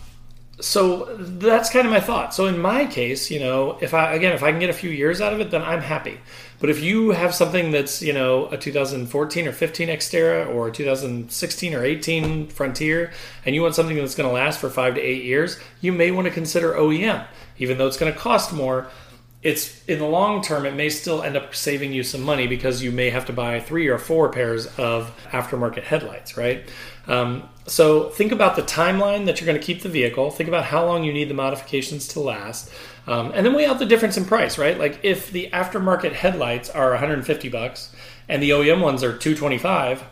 so 0.61 1.15
that's 1.17 1.69
kind 1.69 1.85
of 1.85 1.91
my 1.91 1.99
thought. 1.99 2.33
So 2.33 2.45
in 2.45 2.59
my 2.59 2.85
case, 2.85 3.29
you 3.31 3.39
know, 3.39 3.77
if 3.81 3.93
I 3.93 4.13
again 4.13 4.33
if 4.33 4.43
I 4.43 4.51
can 4.51 4.59
get 4.59 4.69
a 4.69 4.73
few 4.73 4.89
years 4.89 5.19
out 5.19 5.33
of 5.33 5.39
it, 5.39 5.51
then 5.51 5.61
I'm 5.61 5.81
happy. 5.81 6.19
But 6.59 6.69
if 6.69 6.81
you 6.81 7.09
have 7.11 7.33
something 7.33 7.71
that's 7.71 8.01
you 8.01 8.13
know 8.13 8.47
a 8.47 8.57
2014 8.57 9.47
or 9.47 9.51
15 9.51 9.87
Xterra 9.89 10.53
or 10.53 10.69
2016 10.69 11.73
or 11.73 11.83
18 11.83 12.47
Frontier, 12.47 13.11
and 13.45 13.55
you 13.55 13.61
want 13.61 13.75
something 13.75 13.97
that's 13.97 14.15
going 14.15 14.29
to 14.29 14.33
last 14.33 14.59
for 14.59 14.69
five 14.69 14.95
to 14.95 15.01
eight 15.01 15.23
years, 15.23 15.59
you 15.81 15.91
may 15.91 16.11
want 16.11 16.27
to 16.27 16.33
consider 16.33 16.73
OEM, 16.73 17.25
even 17.57 17.77
though 17.77 17.87
it's 17.87 17.97
going 17.97 18.13
to 18.13 18.17
cost 18.17 18.53
more. 18.53 18.87
It's 19.43 19.83
in 19.85 19.97
the 19.97 20.05
long 20.05 20.43
term, 20.43 20.67
it 20.67 20.75
may 20.75 20.89
still 20.89 21.23
end 21.23 21.35
up 21.35 21.55
saving 21.55 21.93
you 21.93 22.03
some 22.03 22.21
money 22.21 22.45
because 22.45 22.83
you 22.83 22.91
may 22.91 23.09
have 23.09 23.25
to 23.25 23.33
buy 23.33 23.59
three 23.59 23.87
or 23.87 23.97
four 23.97 24.29
pairs 24.29 24.67
of 24.77 25.11
aftermarket 25.31 25.81
headlights, 25.83 26.37
right? 26.37 26.69
Um, 27.07 27.49
so 27.65 28.09
think 28.09 28.31
about 28.31 28.55
the 28.55 28.61
timeline 28.61 29.25
that 29.25 29.41
you're 29.41 29.47
going 29.47 29.59
to 29.59 29.65
keep 29.65 29.81
the 29.81 29.89
vehicle. 29.89 30.29
Think 30.29 30.47
about 30.47 30.65
how 30.65 30.85
long 30.85 31.03
you 31.03 31.11
need 31.11 31.27
the 31.27 31.33
modifications 31.33 32.07
to 32.09 32.19
last, 32.19 32.71
um, 33.07 33.31
and 33.33 33.43
then 33.43 33.53
weigh 33.53 33.65
out 33.65 33.79
the 33.79 33.85
difference 33.85 34.15
in 34.15 34.25
price. 34.25 34.59
Right? 34.59 34.77
Like 34.77 34.99
if 35.03 35.31
the 35.31 35.49
aftermarket 35.51 36.13
headlights 36.13 36.69
are 36.69 36.91
150 36.91 37.49
bucks 37.49 37.95
and 38.29 38.43
the 38.43 38.51
OEM 38.51 38.81
ones 38.81 39.03
are 39.03 39.17
225, 39.17 40.03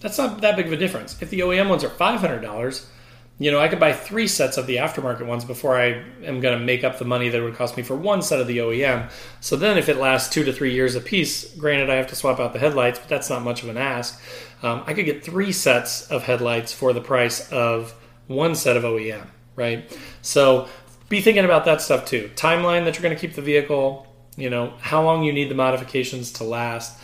that's 0.00 0.18
not 0.18 0.42
that 0.42 0.56
big 0.56 0.66
of 0.66 0.72
a 0.72 0.76
difference. 0.76 1.20
If 1.22 1.30
the 1.30 1.40
OEM 1.40 1.70
ones 1.70 1.82
are 1.82 1.88
500 1.88 2.40
dollars, 2.40 2.86
you 3.38 3.50
know 3.50 3.60
I 3.60 3.68
could 3.68 3.80
buy 3.80 3.92
three 3.92 4.26
sets 4.26 4.56
of 4.56 4.66
the 4.66 4.76
aftermarket 4.76 5.26
ones 5.26 5.44
before 5.44 5.76
I 5.76 6.02
am 6.24 6.40
going 6.40 6.58
to 6.58 6.64
make 6.64 6.84
up 6.84 6.98
the 6.98 7.04
money 7.04 7.28
that 7.28 7.38
it 7.38 7.44
would 7.44 7.56
cost 7.56 7.76
me 7.76 7.82
for 7.82 7.96
one 7.96 8.22
set 8.22 8.40
of 8.40 8.46
the 8.46 8.58
OEM. 8.58 9.10
So 9.40 9.56
then, 9.56 9.76
if 9.76 9.88
it 9.88 9.98
lasts 9.98 10.32
two 10.32 10.44
to 10.44 10.52
three 10.52 10.72
years 10.72 10.94
a 10.94 11.00
piece, 11.00 11.54
granted 11.54 11.90
I 11.90 11.94
have 11.96 12.06
to 12.08 12.16
swap 12.16 12.40
out 12.40 12.52
the 12.52 12.58
headlights, 12.58 12.98
but 12.98 13.08
that's 13.08 13.28
not 13.28 13.42
much 13.42 13.62
of 13.62 13.68
an 13.68 13.76
ask 13.76 14.20
um, 14.62 14.82
I 14.86 14.94
could 14.94 15.04
get 15.04 15.24
three 15.24 15.52
sets 15.52 16.10
of 16.10 16.24
headlights 16.24 16.72
for 16.72 16.92
the 16.92 17.00
price 17.00 17.50
of 17.52 17.94
one 18.26 18.54
set 18.54 18.76
of 18.76 18.84
OEM, 18.84 19.26
right? 19.54 19.96
So 20.22 20.68
be 21.08 21.20
thinking 21.20 21.44
about 21.44 21.64
that 21.66 21.80
stuff 21.80 22.06
too. 22.06 22.30
Timeline 22.34 22.84
that 22.84 22.94
you're 22.94 23.02
going 23.02 23.14
to 23.14 23.20
keep 23.20 23.34
the 23.34 23.42
vehicle, 23.42 24.06
you 24.36 24.50
know, 24.50 24.74
how 24.80 25.02
long 25.02 25.24
you 25.24 25.32
need 25.32 25.50
the 25.50 25.54
modifications 25.54 26.32
to 26.32 26.44
last, 26.44 26.98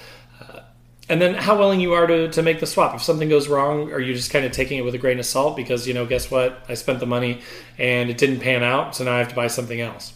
and 1.08 1.20
then 1.20 1.34
how 1.34 1.58
willing 1.58 1.80
you 1.80 1.92
are 1.94 2.06
to, 2.06 2.28
to 2.30 2.42
make 2.42 2.60
the 2.60 2.66
swap. 2.66 2.94
If 2.94 3.02
something 3.02 3.28
goes 3.28 3.48
wrong, 3.48 3.92
are 3.92 4.00
you 4.00 4.14
just 4.14 4.30
kind 4.30 4.44
of 4.44 4.52
taking 4.52 4.78
it 4.78 4.82
with 4.82 4.94
a 4.94 4.98
grain 4.98 5.18
of 5.18 5.26
salt 5.26 5.56
because, 5.56 5.86
you 5.86 5.94
know, 5.94 6.06
guess 6.06 6.30
what? 6.30 6.64
I 6.68 6.74
spent 6.74 7.00
the 7.00 7.06
money 7.06 7.42
and 7.78 8.08
it 8.08 8.18
didn't 8.18 8.40
pan 8.40 8.62
out, 8.62 8.94
so 8.94 9.04
now 9.04 9.14
I 9.14 9.18
have 9.18 9.28
to 9.28 9.34
buy 9.34 9.48
something 9.48 9.80
else. 9.80 10.14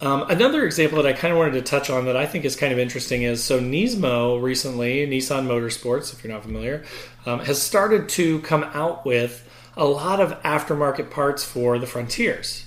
Um, 0.00 0.28
another 0.28 0.64
example 0.64 1.00
that 1.00 1.06
I 1.06 1.12
kind 1.12 1.32
of 1.32 1.38
wanted 1.38 1.52
to 1.52 1.62
touch 1.62 1.88
on 1.88 2.06
that 2.06 2.16
I 2.16 2.26
think 2.26 2.44
is 2.44 2.56
kind 2.56 2.72
of 2.72 2.78
interesting 2.80 3.22
is 3.22 3.44
so 3.44 3.60
Nismo 3.60 4.42
recently, 4.42 5.06
Nissan 5.06 5.46
Motorsports, 5.46 6.12
if 6.12 6.24
you're 6.24 6.32
not 6.32 6.42
familiar, 6.42 6.84
um, 7.24 7.38
has 7.40 7.62
started 7.62 8.08
to 8.10 8.40
come 8.40 8.64
out 8.64 9.06
with 9.06 9.48
a 9.76 9.84
lot 9.84 10.20
of 10.20 10.32
aftermarket 10.42 11.10
parts 11.10 11.44
for 11.44 11.78
the 11.78 11.86
Frontiers, 11.86 12.64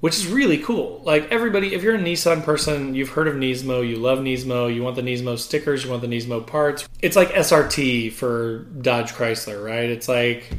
which 0.00 0.16
is 0.16 0.26
really 0.26 0.58
cool. 0.58 1.00
Like 1.04 1.30
everybody, 1.30 1.74
if 1.74 1.82
you're 1.82 1.94
a 1.94 1.98
Nissan 1.98 2.44
person, 2.44 2.94
you've 2.94 3.10
heard 3.10 3.28
of 3.28 3.34
Nismo, 3.34 3.86
you 3.86 3.96
love 3.96 4.18
Nismo, 4.18 4.72
you 4.72 4.82
want 4.82 4.96
the 4.96 5.02
Nismo 5.02 5.38
stickers, 5.38 5.84
you 5.84 5.90
want 5.90 6.02
the 6.02 6.08
Nismo 6.08 6.46
parts. 6.46 6.88
It's 7.00 7.16
like 7.16 7.28
SRT 7.30 8.12
for 8.12 8.58
Dodge 8.80 9.12
Chrysler, 9.12 9.64
right? 9.64 9.88
It's 9.88 10.08
like 10.08 10.52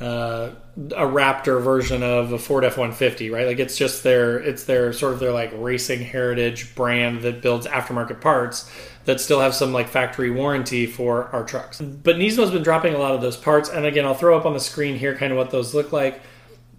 uh, 0.00 0.50
a 0.76 1.06
Raptor 1.06 1.62
version 1.62 2.02
of 2.02 2.32
a 2.32 2.38
Ford 2.38 2.64
F 2.64 2.78
one 2.78 2.92
fifty, 2.92 3.30
right? 3.30 3.46
Like 3.46 3.58
it's 3.58 3.76
just 3.76 4.02
their 4.02 4.38
it's 4.38 4.64
their 4.64 4.92
sort 4.92 5.12
of 5.12 5.20
their 5.20 5.32
like 5.32 5.52
racing 5.54 6.00
heritage 6.00 6.74
brand 6.74 7.22
that 7.22 7.42
builds 7.42 7.66
aftermarket 7.66 8.20
parts 8.20 8.70
that 9.04 9.20
still 9.20 9.40
have 9.40 9.54
some 9.54 9.72
like 9.72 9.88
factory 9.88 10.30
warranty 10.30 10.86
for 10.86 11.24
our 11.28 11.44
trucks. 11.44 11.80
But 11.80 12.16
Nismo's 12.16 12.50
been 12.50 12.62
dropping 12.62 12.94
a 12.94 12.98
lot 12.98 13.14
of 13.14 13.20
those 13.20 13.36
parts, 13.36 13.68
and 13.68 13.84
again, 13.84 14.04
I'll 14.04 14.14
throw 14.14 14.36
up 14.36 14.46
on 14.46 14.52
the 14.52 14.60
screen 14.60 14.96
here 14.96 15.14
kind 15.14 15.32
of 15.32 15.38
what 15.38 15.50
those 15.50 15.74
look 15.74 15.92
like. 15.92 16.20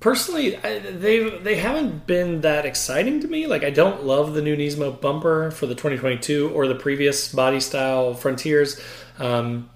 Personally, 0.01 0.55
they 0.55 1.29
they 1.29 1.58
haven't 1.58 2.08
been 2.08 2.41
that 2.41 2.65
exciting 2.65 3.20
to 3.20 3.27
me. 3.27 3.46
Like 3.46 3.63
I 3.63 3.70
don't 3.70 4.03
love 4.03 4.34
the 4.34 4.41
new 4.41 4.58
Nismo 4.58 5.00
bumper 5.00 5.51
for 5.51 5.67
the 5.67 5.75
2022 5.75 6.50
or 6.50 6.67
the 6.67 6.74
previous 6.74 7.31
body 7.31 7.60
style 7.60 8.15
Frontiers. 8.15 8.81
Um, 9.20 9.70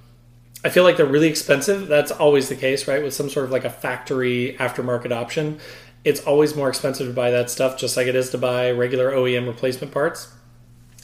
I 0.64 0.70
feel 0.70 0.84
like 0.84 0.98
they're 0.98 1.06
really 1.06 1.28
expensive. 1.28 1.88
That's 1.88 2.12
always 2.12 2.50
the 2.50 2.56
case, 2.56 2.88
right? 2.88 3.04
With 3.04 3.14
some 3.14 3.30
sort 3.30 3.46
of 3.46 3.52
like 3.52 3.66
a 3.66 3.70
factory 3.70 4.56
aftermarket 4.60 5.12
option, 5.12 5.60
it's 6.04 6.22
always 6.22 6.56
more 6.56 6.70
expensive 6.70 7.08
to 7.08 7.14
buy 7.14 7.30
that 7.30 7.52
stuff, 7.52 7.78
just 7.78 7.96
like 7.96 8.08
it 8.08 8.16
is 8.16 8.32
to 8.32 8.40
buy 8.40 8.72
regular 8.72 9.12
OEM 9.12 9.46
replacement 9.46 9.94
parts. 9.94 10.34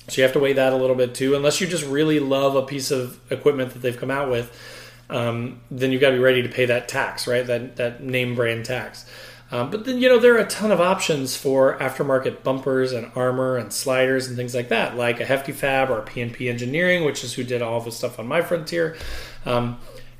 So 0.07 0.17
you 0.17 0.23
have 0.23 0.33
to 0.33 0.39
weigh 0.39 0.53
that 0.53 0.73
a 0.73 0.77
little 0.77 0.95
bit 0.95 1.13
too. 1.13 1.35
Unless 1.35 1.61
you 1.61 1.67
just 1.67 1.85
really 1.85 2.19
love 2.19 2.55
a 2.55 2.63
piece 2.63 2.89
of 2.89 3.19
equipment 3.31 3.73
that 3.73 3.83
they've 3.83 3.95
come 3.95 4.09
out 4.09 4.31
with, 4.31 4.51
um, 5.11 5.59
then 5.69 5.91
you've 5.91 6.01
got 6.01 6.09
to 6.09 6.15
be 6.15 6.23
ready 6.23 6.41
to 6.41 6.49
pay 6.49 6.65
that 6.65 6.87
tax, 6.87 7.27
right? 7.27 7.45
That 7.45 7.75
that 7.75 8.03
name 8.03 8.33
brand 8.35 8.65
tax. 8.65 9.05
Um, 9.51 9.69
but 9.69 9.83
then, 9.83 9.97
you 9.97 10.07
know, 10.07 10.17
there 10.17 10.35
are 10.35 10.39
a 10.39 10.47
ton 10.47 10.71
of 10.71 10.79
options 10.79 11.35
for 11.35 11.77
aftermarket 11.79 12.41
bumpers 12.41 12.93
and 12.93 13.11
armor 13.15 13.57
and 13.57 13.73
sliders 13.73 14.27
and 14.27 14.37
things 14.37 14.55
like 14.55 14.69
that, 14.69 14.95
like 14.95 15.19
a 15.19 15.25
Hefty 15.25 15.51
Fab 15.51 15.89
or 15.89 16.01
PNP 16.03 16.49
Engineering, 16.49 17.03
which 17.03 17.21
is 17.21 17.33
who 17.33 17.43
did 17.43 17.61
all 17.61 17.77
of 17.77 17.83
the 17.83 17.91
stuff 17.91 18.17
on 18.17 18.27
my 18.27 18.41
Frontier. 18.41 18.95
Um, 19.45 19.77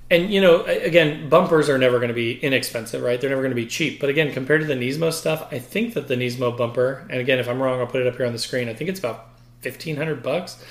and 0.10 0.34
you 0.34 0.42
know, 0.42 0.64
again, 0.64 1.30
bumpers 1.30 1.70
are 1.70 1.78
never 1.78 1.98
going 1.98 2.10
to 2.10 2.14
be 2.14 2.38
inexpensive, 2.40 3.02
right? 3.02 3.22
They're 3.22 3.30
never 3.30 3.42
going 3.42 3.56
to 3.56 3.56
be 3.56 3.68
cheap. 3.68 4.02
But 4.02 4.10
again, 4.10 4.34
compared 4.34 4.60
to 4.60 4.68
the 4.68 4.76
Nismo 4.76 5.14
stuff, 5.14 5.48
I 5.50 5.60
think 5.60 5.94
that 5.94 6.10
the 6.10 6.16
Nismo 6.16 6.56
bumper, 6.58 7.08
and 7.10 7.22
again, 7.22 7.40
if 7.40 7.48
I'm 7.48 7.62
wrong, 7.62 7.80
I'll 7.80 7.88
put 7.88 8.02
it 8.02 8.08
up 8.08 8.18
here 8.18 8.26
on 8.26 8.34
the 8.34 8.40
screen. 8.40 8.68
I 8.68 8.74
think 8.74 8.90
it's 8.90 9.00
about 9.00 9.30
fifteen 9.62 9.96
hundred 9.96 10.22
bucks. 10.22 10.62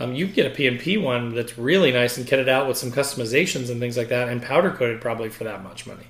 Um, 0.00 0.14
you 0.14 0.26
get 0.26 0.46
a 0.46 0.54
PNP 0.54 1.02
one 1.02 1.34
that's 1.34 1.58
really 1.58 1.90
nice 1.90 2.16
and 2.18 2.26
kit 2.26 2.38
it 2.38 2.48
out 2.48 2.68
with 2.68 2.76
some 2.76 2.92
customizations 2.92 3.70
and 3.70 3.80
things 3.80 3.96
like 3.96 4.08
that, 4.08 4.28
and 4.28 4.42
powder 4.42 4.70
coated 4.70 5.00
probably 5.00 5.28
for 5.28 5.44
that 5.44 5.62
much 5.62 5.86
money. 5.86 6.06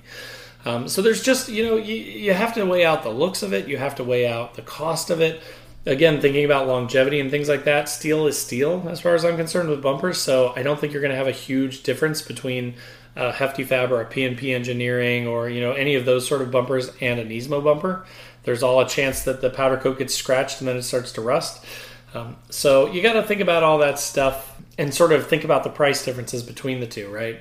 Um, 0.65 0.87
so 0.87 1.01
there's 1.01 1.23
just 1.23 1.49
you 1.49 1.63
know 1.63 1.77
you, 1.77 1.95
you 1.95 2.33
have 2.33 2.53
to 2.55 2.65
weigh 2.65 2.85
out 2.85 3.03
the 3.03 3.09
looks 3.09 3.43
of 3.43 3.53
it, 3.53 3.67
you 3.67 3.77
have 3.77 3.95
to 3.95 4.03
weigh 4.03 4.27
out 4.27 4.55
the 4.55 4.61
cost 4.61 5.09
of 5.09 5.21
it 5.21 5.41
again, 5.85 6.21
thinking 6.21 6.45
about 6.45 6.67
longevity 6.67 7.19
and 7.19 7.31
things 7.31 7.49
like 7.49 7.63
that, 7.65 7.89
steel 7.89 8.27
is 8.27 8.39
steel 8.39 8.87
as 8.89 9.01
far 9.01 9.15
as 9.15 9.25
I'm 9.25 9.37
concerned 9.37 9.69
with 9.69 9.81
bumpers. 9.81 10.19
So 10.19 10.53
I 10.55 10.63
don't 10.63 10.79
think 10.79 10.93
you're 10.93 11.01
going 11.01 11.11
to 11.11 11.17
have 11.17 11.27
a 11.27 11.31
huge 11.31 11.83
difference 11.83 12.21
between 12.21 12.75
a 13.15 13.31
Hefty 13.31 13.63
Fab 13.63 13.91
or 13.91 14.01
a 14.01 14.05
PNP 14.05 14.53
Engineering 14.53 15.27
or 15.27 15.49
you 15.49 15.61
know 15.61 15.73
any 15.73 15.95
of 15.95 16.05
those 16.05 16.27
sort 16.27 16.41
of 16.41 16.51
bumpers 16.51 16.91
and 17.01 17.19
a 17.19 17.25
Nismo 17.25 17.63
bumper. 17.63 18.05
There's 18.43 18.63
all 18.63 18.79
a 18.79 18.87
chance 18.87 19.23
that 19.23 19.41
the 19.41 19.49
powder 19.49 19.77
coat 19.77 19.99
gets 19.99 20.15
scratched 20.15 20.61
and 20.61 20.67
then 20.67 20.77
it 20.77 20.83
starts 20.83 21.11
to 21.13 21.21
rust. 21.21 21.65
Um, 22.13 22.37
so 22.49 22.91
you 22.91 23.01
got 23.01 23.13
to 23.13 23.23
think 23.23 23.41
about 23.41 23.63
all 23.63 23.79
that 23.79 23.99
stuff 23.99 24.59
and 24.77 24.93
sort 24.93 25.11
of 25.11 25.27
think 25.27 25.43
about 25.43 25.63
the 25.63 25.69
price 25.69 26.03
differences 26.03 26.43
between 26.43 26.79
the 26.79 26.87
two, 26.87 27.09
right? 27.09 27.39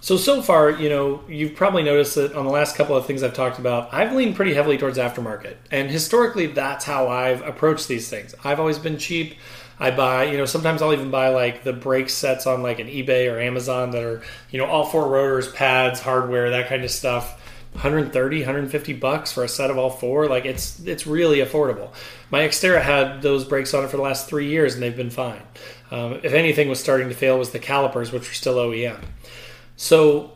So, 0.00 0.16
so 0.16 0.40
far, 0.40 0.70
you 0.70 0.88
know, 0.88 1.22
you've 1.28 1.56
probably 1.56 1.82
noticed 1.82 2.14
that 2.14 2.34
on 2.34 2.44
the 2.44 2.50
last 2.50 2.76
couple 2.76 2.96
of 2.96 3.06
things 3.06 3.22
I've 3.22 3.34
talked 3.34 3.58
about, 3.58 3.92
I've 3.92 4.12
leaned 4.12 4.36
pretty 4.36 4.54
heavily 4.54 4.78
towards 4.78 4.98
aftermarket. 4.98 5.56
And 5.70 5.90
historically, 5.90 6.46
that's 6.46 6.84
how 6.84 7.08
I've 7.08 7.42
approached 7.42 7.88
these 7.88 8.08
things. 8.08 8.34
I've 8.44 8.60
always 8.60 8.78
been 8.78 8.98
cheap. 8.98 9.34
I 9.80 9.90
buy, 9.90 10.24
you 10.24 10.38
know, 10.38 10.44
sometimes 10.44 10.80
I'll 10.80 10.92
even 10.92 11.10
buy 11.10 11.30
like 11.30 11.64
the 11.64 11.72
brake 11.72 12.08
sets 12.08 12.46
on 12.46 12.62
like 12.62 12.78
an 12.78 12.86
eBay 12.86 13.32
or 13.32 13.40
Amazon 13.40 13.90
that 13.90 14.02
are, 14.02 14.22
you 14.50 14.58
know, 14.58 14.66
all 14.66 14.86
four 14.86 15.08
rotors, 15.08 15.50
pads, 15.50 16.00
hardware, 16.00 16.50
that 16.50 16.68
kind 16.68 16.84
of 16.84 16.90
stuff. 16.90 17.42
130 17.76 18.38
150 18.40 18.92
bucks 18.94 19.32
for 19.32 19.44
a 19.44 19.48
set 19.48 19.70
of 19.70 19.78
all 19.78 19.90
four. 19.90 20.28
Like 20.28 20.44
it's 20.44 20.80
it's 20.80 21.06
really 21.06 21.38
affordable. 21.38 21.92
My 22.30 22.40
xterra 22.40 22.82
had 22.82 23.22
those 23.22 23.44
brakes 23.44 23.72
on 23.74 23.84
it 23.84 23.90
for 23.90 23.96
the 23.96 24.02
last 24.02 24.28
three 24.28 24.48
years 24.48 24.74
and 24.74 24.82
they've 24.82 24.96
been 24.96 25.10
fine. 25.10 25.42
Um, 25.90 26.20
if 26.22 26.32
anything 26.32 26.68
was 26.68 26.80
starting 26.80 27.08
to 27.08 27.14
fail 27.14 27.38
was 27.38 27.50
the 27.50 27.58
calipers 27.60 28.10
which 28.10 28.28
were 28.28 28.34
still 28.34 28.56
oem 28.56 28.98
so, 29.76 30.32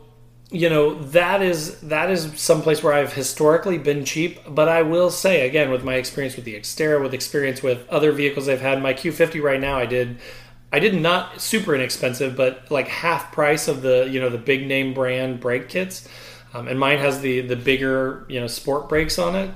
you 0.51 0.69
know, 0.69 1.01
that 1.05 1.41
is 1.41 1.79
that 1.81 2.09
is 2.11 2.31
someplace 2.39 2.83
where 2.83 2.93
I've 2.93 3.13
historically 3.13 3.77
been 3.77 4.05
cheap, 4.05 4.39
but 4.47 4.69
I 4.69 4.83
will 4.83 5.09
say 5.09 5.47
again 5.47 5.71
with 5.71 5.83
my 5.83 5.95
experience 5.95 6.35
with 6.35 6.45
the 6.45 6.55
Xterra, 6.55 7.01
with 7.01 7.13
experience 7.13 7.63
with 7.63 7.87
other 7.89 8.11
vehicles 8.11 8.47
I've 8.47 8.61
had, 8.61 8.81
my 8.81 8.93
Q50 8.93 9.41
right 9.41 9.59
now 9.59 9.77
I 9.77 9.85
did 9.85 10.19
I 10.73 10.79
did 10.79 10.99
not 10.99 11.41
super 11.41 11.75
inexpensive, 11.75 12.37
but 12.37 12.71
like 12.71 12.87
half 12.87 13.33
price 13.33 13.67
of 13.67 13.81
the, 13.81 14.07
you 14.09 14.21
know, 14.21 14.29
the 14.29 14.37
big 14.37 14.67
name 14.67 14.93
brand 14.93 15.41
brake 15.41 15.67
kits. 15.67 16.07
Um, 16.53 16.67
and 16.67 16.79
mine 16.79 16.99
has 16.99 17.21
the 17.21 17.41
the 17.41 17.55
bigger, 17.55 18.25
you 18.27 18.39
know, 18.39 18.47
sport 18.47 18.89
brakes 18.89 19.17
on 19.17 19.35
it. 19.35 19.51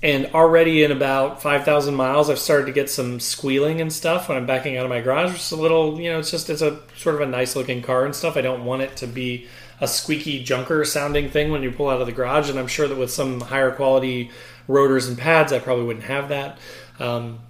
And 0.00 0.26
already 0.26 0.84
in 0.84 0.92
about 0.92 1.42
5000 1.42 1.92
miles 1.92 2.30
i've 2.30 2.38
started 2.38 2.66
to 2.66 2.72
get 2.72 2.88
some 2.88 3.18
squealing 3.18 3.80
and 3.80 3.92
stuff 3.92 4.28
when 4.28 4.38
i'm 4.38 4.46
backing 4.46 4.76
out 4.76 4.84
of 4.84 4.90
my 4.90 5.00
garage 5.00 5.34
it's 5.34 5.50
a 5.50 5.56
little 5.56 6.00
you 6.00 6.08
know 6.08 6.20
it's 6.20 6.30
just 6.30 6.48
it's 6.50 6.62
a 6.62 6.78
sort 6.96 7.16
of 7.16 7.20
a 7.22 7.26
nice 7.26 7.56
looking 7.56 7.82
car 7.82 8.04
and 8.04 8.14
stuff. 8.14 8.36
I 8.36 8.42
don't 8.42 8.64
want 8.64 8.82
it 8.82 8.96
to 8.98 9.08
be 9.08 9.48
a 9.80 9.88
squeaky 9.88 10.44
junker 10.44 10.84
sounding 10.84 11.30
thing 11.30 11.50
when 11.50 11.64
you 11.64 11.72
pull 11.72 11.88
out 11.88 12.00
of 12.00 12.06
the 12.06 12.12
garage. 12.12 12.48
And 12.48 12.60
i'm 12.60 12.68
sure 12.68 12.86
that 12.86 12.96
with 12.96 13.10
some 13.10 13.40
higher 13.40 13.72
quality 13.72 14.30
rotors 14.68 15.08
and 15.08 15.18
pads 15.18 15.52
i 15.52 15.58
probably 15.58 15.84
wouldn't 15.84 16.04
have 16.04 16.28
that. 16.28 16.58
Um, 17.00 17.40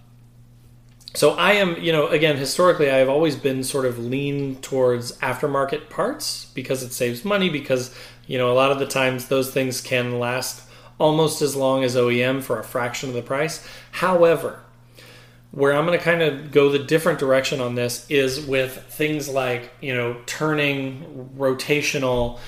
so 1.15 1.31
i 1.33 1.53
am 1.55 1.77
you 1.83 1.91
know 1.91 2.07
again 2.09 2.37
historically 2.37 2.91
i've 2.91 3.09
always 3.09 3.35
been 3.35 3.65
sort 3.65 3.87
of 3.87 3.99
lean 3.99 4.57
towards 4.57 5.13
aftermarket 5.19 5.89
parts 5.89 6.47
because 6.55 6.83
it 6.83 6.93
saves 6.93 7.25
money 7.25 7.49
because 7.49 7.95
you 8.29 8.39
know 8.39 8.53
a 8.53 8.55
lot 8.55 8.71
of 8.71 8.79
the 8.79 8.87
times 8.87 9.27
those 9.27 9.51
things 9.51 9.81
can 9.81 10.21
last 10.21 10.63
almost 10.99 11.43
as 11.43 11.57
long 11.57 11.85
as 11.85 11.97
OEM 11.97 12.43
for 12.43 12.59
a 12.59 12.65
fraction 12.65 13.09
of 13.09 13.15
the 13.15 13.23
price. 13.23 13.67
However, 13.93 14.61
where 15.51 15.73
I'm 15.73 15.87
going 15.87 15.99
to 15.99 16.05
kind 16.05 16.23
of 16.23 16.51
go 16.51 16.71
the 16.71 16.79
different 16.79 17.19
direction 17.19 17.61
on 17.61 17.75
this 17.75 18.09
is 18.11 18.45
with 18.45 18.85
things 18.91 19.29
like, 19.29 19.71
you 19.81 19.95
know, 19.95 20.21
turning 20.27 21.31
rotational 21.37 22.39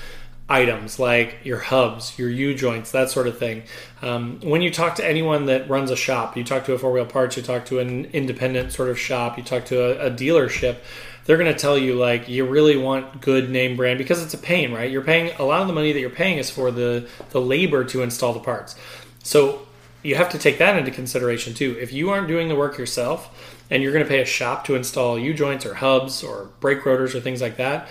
items 0.51 0.99
like 0.99 1.37
your 1.43 1.59
hubs, 1.59 2.19
your 2.19 2.29
U 2.29 2.53
joints, 2.53 2.91
that 2.91 3.09
sort 3.09 3.27
of 3.27 3.37
thing. 3.37 3.63
Um, 4.01 4.39
when 4.41 4.61
you 4.61 4.69
talk 4.69 4.95
to 4.95 5.07
anyone 5.07 5.45
that 5.45 5.69
runs 5.69 5.91
a 5.91 5.95
shop, 5.95 6.35
you 6.35 6.43
talk 6.43 6.65
to 6.65 6.73
a 6.73 6.77
four 6.77 6.91
wheel 6.91 7.05
parts, 7.05 7.37
you 7.37 7.43
talk 7.43 7.65
to 7.65 7.79
an 7.79 8.05
independent 8.05 8.73
sort 8.73 8.89
of 8.89 8.99
shop, 8.99 9.37
you 9.37 9.43
talk 9.43 9.65
to 9.65 9.81
a, 9.81 10.07
a 10.07 10.11
dealership, 10.11 10.77
they're 11.25 11.37
going 11.37 11.51
to 11.51 11.57
tell 11.57 11.77
you 11.77 11.95
like 11.95 12.27
you 12.27 12.45
really 12.45 12.75
want 12.75 13.21
good 13.21 13.49
name 13.49 13.77
brand 13.77 13.97
because 13.97 14.21
it's 14.21 14.33
a 14.33 14.37
pain, 14.37 14.73
right? 14.73 14.91
You're 14.91 15.03
paying 15.03 15.33
a 15.39 15.43
lot 15.43 15.61
of 15.61 15.67
the 15.67 15.73
money 15.73 15.93
that 15.93 15.99
you're 15.99 16.09
paying 16.09 16.37
is 16.37 16.49
for 16.49 16.71
the 16.71 17.07
the 17.29 17.39
labor 17.39 17.83
to 17.85 18.03
install 18.03 18.33
the 18.33 18.39
parts. 18.39 18.75
So 19.23 19.67
you 20.03 20.15
have 20.15 20.29
to 20.31 20.39
take 20.39 20.57
that 20.57 20.77
into 20.77 20.91
consideration 20.91 21.53
too. 21.53 21.77
If 21.79 21.93
you 21.93 22.09
aren't 22.09 22.27
doing 22.27 22.49
the 22.49 22.55
work 22.55 22.77
yourself 22.77 23.63
and 23.69 23.83
you're 23.83 23.93
going 23.93 24.03
to 24.03 24.09
pay 24.09 24.19
a 24.19 24.25
shop 24.25 24.65
to 24.65 24.75
install 24.75 25.17
U 25.17 25.33
joints 25.33 25.65
or 25.65 25.75
hubs 25.75 26.23
or 26.23 26.49
brake 26.59 26.85
rotors 26.85 27.13
or 27.13 27.21
things 27.21 27.41
like 27.41 27.57
that, 27.57 27.87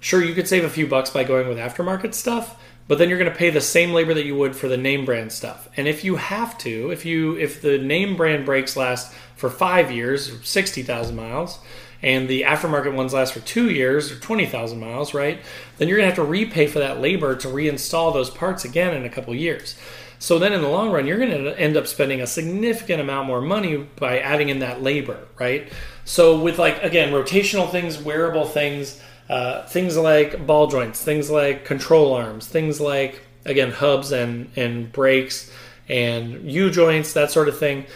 sure 0.00 0.22
you 0.22 0.34
could 0.34 0.48
save 0.48 0.64
a 0.64 0.70
few 0.70 0.86
bucks 0.86 1.10
by 1.10 1.24
going 1.24 1.48
with 1.48 1.58
aftermarket 1.58 2.14
stuff, 2.14 2.60
but 2.88 2.98
then 2.98 3.08
you're 3.08 3.18
going 3.18 3.30
to 3.30 3.36
pay 3.36 3.50
the 3.50 3.60
same 3.60 3.92
labor 3.92 4.14
that 4.14 4.24
you 4.24 4.36
would 4.36 4.54
for 4.54 4.68
the 4.68 4.76
name 4.76 5.04
brand 5.04 5.32
stuff. 5.32 5.68
And 5.76 5.88
if 5.88 6.04
you 6.04 6.16
have 6.16 6.56
to, 6.58 6.90
if 6.90 7.04
you 7.04 7.36
if 7.36 7.60
the 7.60 7.78
name 7.78 8.16
brand 8.16 8.46
brakes 8.46 8.76
last 8.76 9.12
for 9.34 9.50
5 9.50 9.90
years, 9.90 10.32
60,000 10.46 11.16
miles, 11.16 11.58
and 12.02 12.28
the 12.28 12.42
aftermarket 12.42 12.94
ones 12.94 13.12
last 13.12 13.32
for 13.32 13.40
two 13.40 13.70
years 13.70 14.12
or 14.12 14.16
20,000 14.16 14.78
miles, 14.78 15.14
right? 15.14 15.40
Then 15.78 15.88
you're 15.88 15.96
going 15.98 16.08
to 16.08 16.14
have 16.14 16.24
to 16.24 16.30
repay 16.30 16.66
for 16.66 16.78
that 16.78 17.00
labor 17.00 17.34
to 17.36 17.48
reinstall 17.48 18.12
those 18.12 18.30
parts 18.30 18.64
again 18.64 18.94
in 18.94 19.04
a 19.04 19.08
couple 19.08 19.34
years. 19.34 19.76
So 20.18 20.38
then 20.38 20.52
in 20.52 20.62
the 20.62 20.68
long 20.68 20.90
run, 20.90 21.06
you're 21.06 21.18
going 21.18 21.44
to 21.44 21.58
end 21.58 21.76
up 21.76 21.86
spending 21.86 22.20
a 22.20 22.26
significant 22.26 23.00
amount 23.00 23.26
more 23.26 23.40
money 23.40 23.76
by 23.76 24.18
adding 24.18 24.48
in 24.48 24.60
that 24.60 24.82
labor, 24.82 25.26
right? 25.38 25.70
So 26.04 26.40
with 26.40 26.58
like, 26.58 26.82
again, 26.82 27.12
rotational 27.12 27.70
things, 27.70 27.98
wearable 27.98 28.46
things, 28.46 29.00
uh, 29.28 29.66
things 29.66 29.96
like 29.96 30.46
ball 30.46 30.66
joints, 30.66 31.02
things 31.02 31.30
like 31.30 31.64
control 31.64 32.14
arms, 32.14 32.46
things 32.46 32.80
like, 32.80 33.22
again, 33.44 33.70
hubs 33.70 34.12
and, 34.12 34.50
and 34.56 34.92
brakes 34.92 35.50
and 35.88 36.50
U 36.50 36.70
joints, 36.70 37.12
that 37.12 37.30
sort 37.30 37.48
of 37.48 37.58
thing 37.58 37.86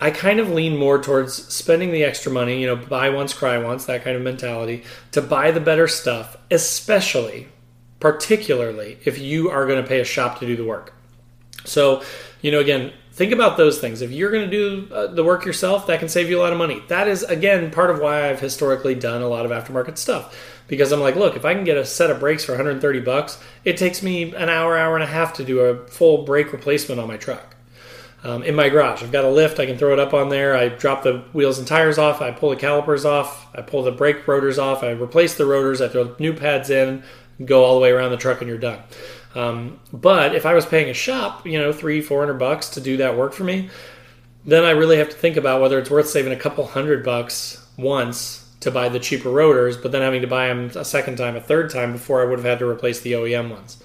I 0.00 0.10
kind 0.10 0.40
of 0.40 0.50
lean 0.50 0.76
more 0.76 1.00
towards 1.00 1.34
spending 1.52 1.92
the 1.92 2.04
extra 2.04 2.30
money, 2.30 2.60
you 2.60 2.66
know, 2.66 2.76
buy 2.76 3.10
once, 3.10 3.32
cry 3.32 3.58
once, 3.58 3.86
that 3.86 4.02
kind 4.02 4.16
of 4.16 4.22
mentality, 4.22 4.84
to 5.12 5.22
buy 5.22 5.50
the 5.50 5.60
better 5.60 5.88
stuff, 5.88 6.36
especially, 6.50 7.48
particularly, 8.00 8.98
if 9.04 9.18
you 9.18 9.50
are 9.50 9.66
going 9.66 9.82
to 9.82 9.88
pay 9.88 10.00
a 10.00 10.04
shop 10.04 10.40
to 10.40 10.46
do 10.46 10.56
the 10.56 10.64
work. 10.64 10.92
So, 11.64 12.02
you 12.42 12.50
know, 12.50 12.58
again, 12.58 12.92
think 13.14 13.32
about 13.32 13.56
those 13.56 13.78
things. 13.78 14.02
If 14.02 14.10
you're 14.10 14.30
going 14.30 14.50
to 14.50 14.50
do 14.50 14.92
uh, 14.92 15.06
the 15.06 15.22
work 15.22 15.44
yourself, 15.44 15.86
that 15.86 16.00
can 16.00 16.08
save 16.08 16.28
you 16.28 16.38
a 16.38 16.42
lot 16.42 16.52
of 16.52 16.58
money. 16.58 16.82
That 16.88 17.06
is, 17.06 17.22
again, 17.22 17.70
part 17.70 17.90
of 17.90 18.00
why 18.00 18.28
I've 18.28 18.40
historically 18.40 18.96
done 18.96 19.22
a 19.22 19.28
lot 19.28 19.46
of 19.46 19.52
aftermarket 19.52 19.96
stuff. 19.98 20.36
Because 20.66 20.92
I'm 20.92 21.00
like, 21.00 21.14
look, 21.14 21.36
if 21.36 21.44
I 21.44 21.54
can 21.54 21.64
get 21.64 21.76
a 21.76 21.84
set 21.84 22.10
of 22.10 22.18
brakes 22.18 22.44
for 22.44 22.52
130 22.52 23.00
bucks, 23.00 23.38
it 23.64 23.76
takes 23.76 24.02
me 24.02 24.34
an 24.34 24.48
hour, 24.48 24.76
hour 24.76 24.94
and 24.94 25.04
a 25.04 25.06
half 25.06 25.34
to 25.34 25.44
do 25.44 25.60
a 25.60 25.86
full 25.86 26.24
brake 26.24 26.52
replacement 26.52 27.00
on 27.00 27.06
my 27.06 27.16
truck 27.16 27.54
um, 28.24 28.42
in 28.42 28.54
my 28.54 28.68
garage. 28.68 29.02
I've 29.02 29.12
got 29.12 29.24
a 29.24 29.30
lift. 29.30 29.60
I 29.60 29.66
can 29.66 29.78
throw 29.78 29.92
it 29.92 30.00
up 30.00 30.14
on 30.14 30.30
there. 30.30 30.56
I 30.56 30.68
drop 30.68 31.02
the 31.02 31.18
wheels 31.32 31.58
and 31.58 31.68
tires 31.68 31.98
off. 31.98 32.20
I 32.20 32.32
pull 32.32 32.50
the 32.50 32.56
calipers 32.56 33.04
off. 33.04 33.46
I 33.54 33.60
pull 33.60 33.82
the 33.82 33.92
brake 33.92 34.26
rotors 34.26 34.58
off. 34.58 34.82
I 34.82 34.90
replace 34.90 35.34
the 35.34 35.46
rotors. 35.46 35.80
I 35.80 35.88
throw 35.88 36.16
new 36.18 36.32
pads 36.32 36.70
in. 36.70 37.04
Go 37.44 37.64
all 37.64 37.74
the 37.74 37.80
way 37.80 37.90
around 37.90 38.10
the 38.10 38.16
truck, 38.16 38.40
and 38.40 38.48
you're 38.48 38.58
done. 38.58 38.80
Um, 39.34 39.80
but 39.92 40.34
if 40.34 40.46
I 40.46 40.54
was 40.54 40.66
paying 40.66 40.90
a 40.90 40.94
shop, 40.94 41.46
you 41.46 41.58
know, 41.58 41.72
three, 41.72 42.00
four 42.00 42.20
hundred 42.20 42.38
bucks 42.38 42.68
to 42.70 42.80
do 42.80 42.96
that 42.98 43.16
work 43.16 43.32
for 43.32 43.44
me, 43.44 43.70
then 44.44 44.64
I 44.64 44.70
really 44.70 44.98
have 44.98 45.10
to 45.10 45.16
think 45.16 45.36
about 45.36 45.60
whether 45.60 45.78
it's 45.78 45.90
worth 45.90 46.08
saving 46.08 46.32
a 46.32 46.36
couple 46.36 46.66
hundred 46.66 47.04
bucks 47.04 47.66
once 47.76 48.48
to 48.60 48.70
buy 48.70 48.88
the 48.88 49.00
cheaper 49.00 49.30
rotors, 49.30 49.76
but 49.76 49.92
then 49.92 50.02
having 50.02 50.22
to 50.22 50.26
buy 50.26 50.48
them 50.48 50.70
a 50.74 50.84
second 50.84 51.16
time, 51.16 51.36
a 51.36 51.40
third 51.40 51.70
time 51.70 51.92
before 51.92 52.22
I 52.22 52.24
would 52.24 52.38
have 52.38 52.46
had 52.46 52.58
to 52.60 52.68
replace 52.68 53.00
the 53.00 53.12
OEM 53.12 53.50
ones. 53.50 53.82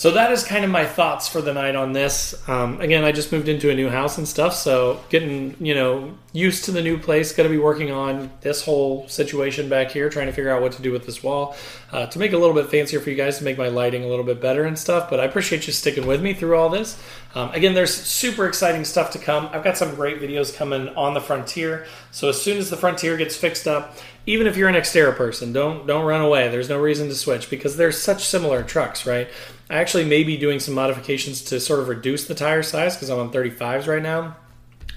So 0.00 0.12
that 0.12 0.32
is 0.32 0.42
kind 0.42 0.64
of 0.64 0.70
my 0.70 0.86
thoughts 0.86 1.28
for 1.28 1.42
the 1.42 1.52
night 1.52 1.76
on 1.76 1.92
this. 1.92 2.34
Um, 2.48 2.80
again, 2.80 3.04
I 3.04 3.12
just 3.12 3.32
moved 3.32 3.50
into 3.50 3.68
a 3.68 3.74
new 3.74 3.90
house 3.90 4.16
and 4.16 4.26
stuff, 4.26 4.54
so 4.54 4.98
getting 5.10 5.54
you 5.60 5.74
know 5.74 6.14
used 6.32 6.64
to 6.64 6.70
the 6.70 6.80
new 6.80 6.96
place. 6.96 7.34
Going 7.34 7.46
to 7.46 7.54
be 7.54 7.60
working 7.62 7.90
on 7.90 8.30
this 8.40 8.64
whole 8.64 9.06
situation 9.08 9.68
back 9.68 9.90
here, 9.90 10.08
trying 10.08 10.24
to 10.28 10.32
figure 10.32 10.50
out 10.50 10.62
what 10.62 10.72
to 10.72 10.80
do 10.80 10.90
with 10.90 11.04
this 11.04 11.22
wall 11.22 11.54
uh, 11.92 12.06
to 12.06 12.18
make 12.18 12.32
it 12.32 12.36
a 12.36 12.38
little 12.38 12.54
bit 12.54 12.70
fancier 12.70 12.98
for 12.98 13.10
you 13.10 13.16
guys, 13.16 13.36
to 13.38 13.44
make 13.44 13.58
my 13.58 13.68
lighting 13.68 14.02
a 14.02 14.06
little 14.06 14.24
bit 14.24 14.40
better 14.40 14.64
and 14.64 14.78
stuff. 14.78 15.10
But 15.10 15.20
I 15.20 15.24
appreciate 15.24 15.66
you 15.66 15.72
sticking 15.74 16.06
with 16.06 16.22
me 16.22 16.32
through 16.32 16.56
all 16.56 16.70
this. 16.70 16.98
Um, 17.34 17.50
again, 17.50 17.74
there's 17.74 17.94
super 17.94 18.46
exciting 18.46 18.86
stuff 18.86 19.10
to 19.10 19.18
come. 19.18 19.50
I've 19.52 19.62
got 19.62 19.76
some 19.76 19.94
great 19.94 20.18
videos 20.18 20.56
coming 20.56 20.88
on 20.96 21.12
the 21.12 21.20
Frontier. 21.20 21.86
So 22.10 22.30
as 22.30 22.40
soon 22.40 22.56
as 22.56 22.70
the 22.70 22.76
Frontier 22.78 23.18
gets 23.18 23.36
fixed 23.36 23.68
up, 23.68 23.98
even 24.30 24.46
if 24.46 24.56
you're 24.56 24.68
an 24.68 24.76
Xterra 24.76 25.14
person, 25.14 25.52
don't 25.52 25.86
don't 25.86 26.04
run 26.04 26.20
away. 26.20 26.48
There's 26.48 26.68
no 26.68 26.78
reason 26.80 27.08
to 27.08 27.14
switch 27.14 27.50
because 27.50 27.76
they're 27.76 27.92
such 27.92 28.24
similar 28.24 28.62
trucks, 28.62 29.04
right? 29.04 29.28
I 29.68 29.76
actually 29.76 30.04
may 30.04 30.22
be 30.22 30.36
doing 30.36 30.60
some 30.60 30.74
modifications 30.74 31.42
to 31.44 31.58
sort 31.58 31.80
of 31.80 31.88
reduce 31.88 32.26
the 32.26 32.34
tire 32.34 32.62
size 32.62 32.94
because 32.94 33.08
I'm 33.08 33.18
on 33.18 33.32
35s 33.32 33.88
right 33.88 34.02
now. 34.02 34.36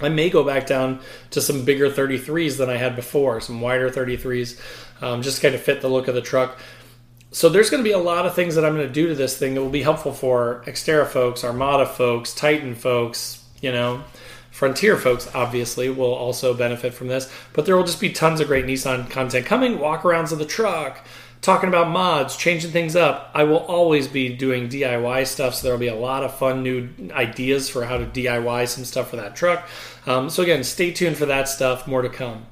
I 0.02 0.10
may 0.10 0.30
go 0.30 0.44
back 0.44 0.68
down 0.68 1.00
to 1.32 1.42
some 1.42 1.66
bigger 1.66 1.90
33s 1.90 2.58
than 2.58 2.70
I 2.70 2.78
had 2.78 2.96
before, 2.96 3.40
some 3.42 3.62
wider 3.62 3.90
33s, 3.90 4.60
um, 5.02 5.22
just 5.22 5.42
kind 5.42 5.56
of 5.56 5.62
fit 5.62 5.82
the 5.82 5.88
look 5.88 6.08
of 6.08 6.16
the 6.16 6.22
truck. 6.22 6.58
So 7.32 7.50
there's 7.50 7.70
going 7.70 7.84
to 7.84 7.88
be 7.88 7.94
a 7.94 8.00
lot 8.00 8.26
of 8.26 8.36
things 8.36 8.56
that 8.56 8.66
I'm 8.66 8.76
going 8.76 8.88
to 8.88 8.94
do 8.94 9.08
to 9.08 9.16
this 9.16 9.38
thing 9.38 9.56
that 9.56 9.62
will 9.62 9.70
be 9.70 9.82
helpful 9.82 10.14
for 10.14 10.64
Xterra 10.68 11.08
folks, 11.08 11.44
Armada 11.44 11.86
folks, 11.86 12.34
Titan 12.34 12.76
folks, 12.76 13.44
you 13.62 13.72
know, 13.72 14.04
Frontier 14.54 14.98
folks 14.98 15.28
obviously 15.34 15.90
will 15.90 16.14
also 16.14 16.54
benefit 16.54 16.94
from 16.94 17.08
this, 17.08 17.28
but 17.54 17.66
there 17.66 17.76
will 17.76 17.84
just 17.84 18.00
be 18.00 18.12
tons 18.12 18.40
of 18.40 18.46
great 18.46 18.66
Nissan 18.66 19.10
content 19.10 19.48
coming, 19.48 19.80
walk 19.80 20.04
arounds 20.04 20.32
of 20.32 20.38
the 20.38 20.46
truck, 20.46 21.04
talking 21.42 21.70
about 21.70 21.90
mods, 21.90 22.38
changing 22.38 22.70
things 22.70 22.96
up. 22.96 23.32
I 23.34 23.46
will 23.46 23.58
always 23.58 24.08
be 24.08 24.30
doing 24.30 24.70
DIY 24.70 25.26
stuff, 25.26 25.56
so 25.56 25.64
there 25.64 25.74
will 25.74 25.80
be 25.80 25.88
a 25.88 25.96
lot 25.96 26.24
of 26.24 26.38
fun 26.38 26.62
new 26.62 26.88
ideas 27.12 27.68
for 27.68 27.86
how 27.86 27.98
to 27.98 28.06
DIY 28.06 28.68
some 28.68 28.86
stuff 28.86 29.10
for 29.10 29.16
that 29.16 29.36
truck. 29.36 29.68
Um, 30.06 30.30
so, 30.30 30.44
again, 30.44 30.64
stay 30.64 30.92
tuned 30.92 31.18
for 31.18 31.26
that 31.26 31.50
stuff, 31.50 31.88
more 31.88 32.04
to 32.04 32.10
come. 32.10 32.46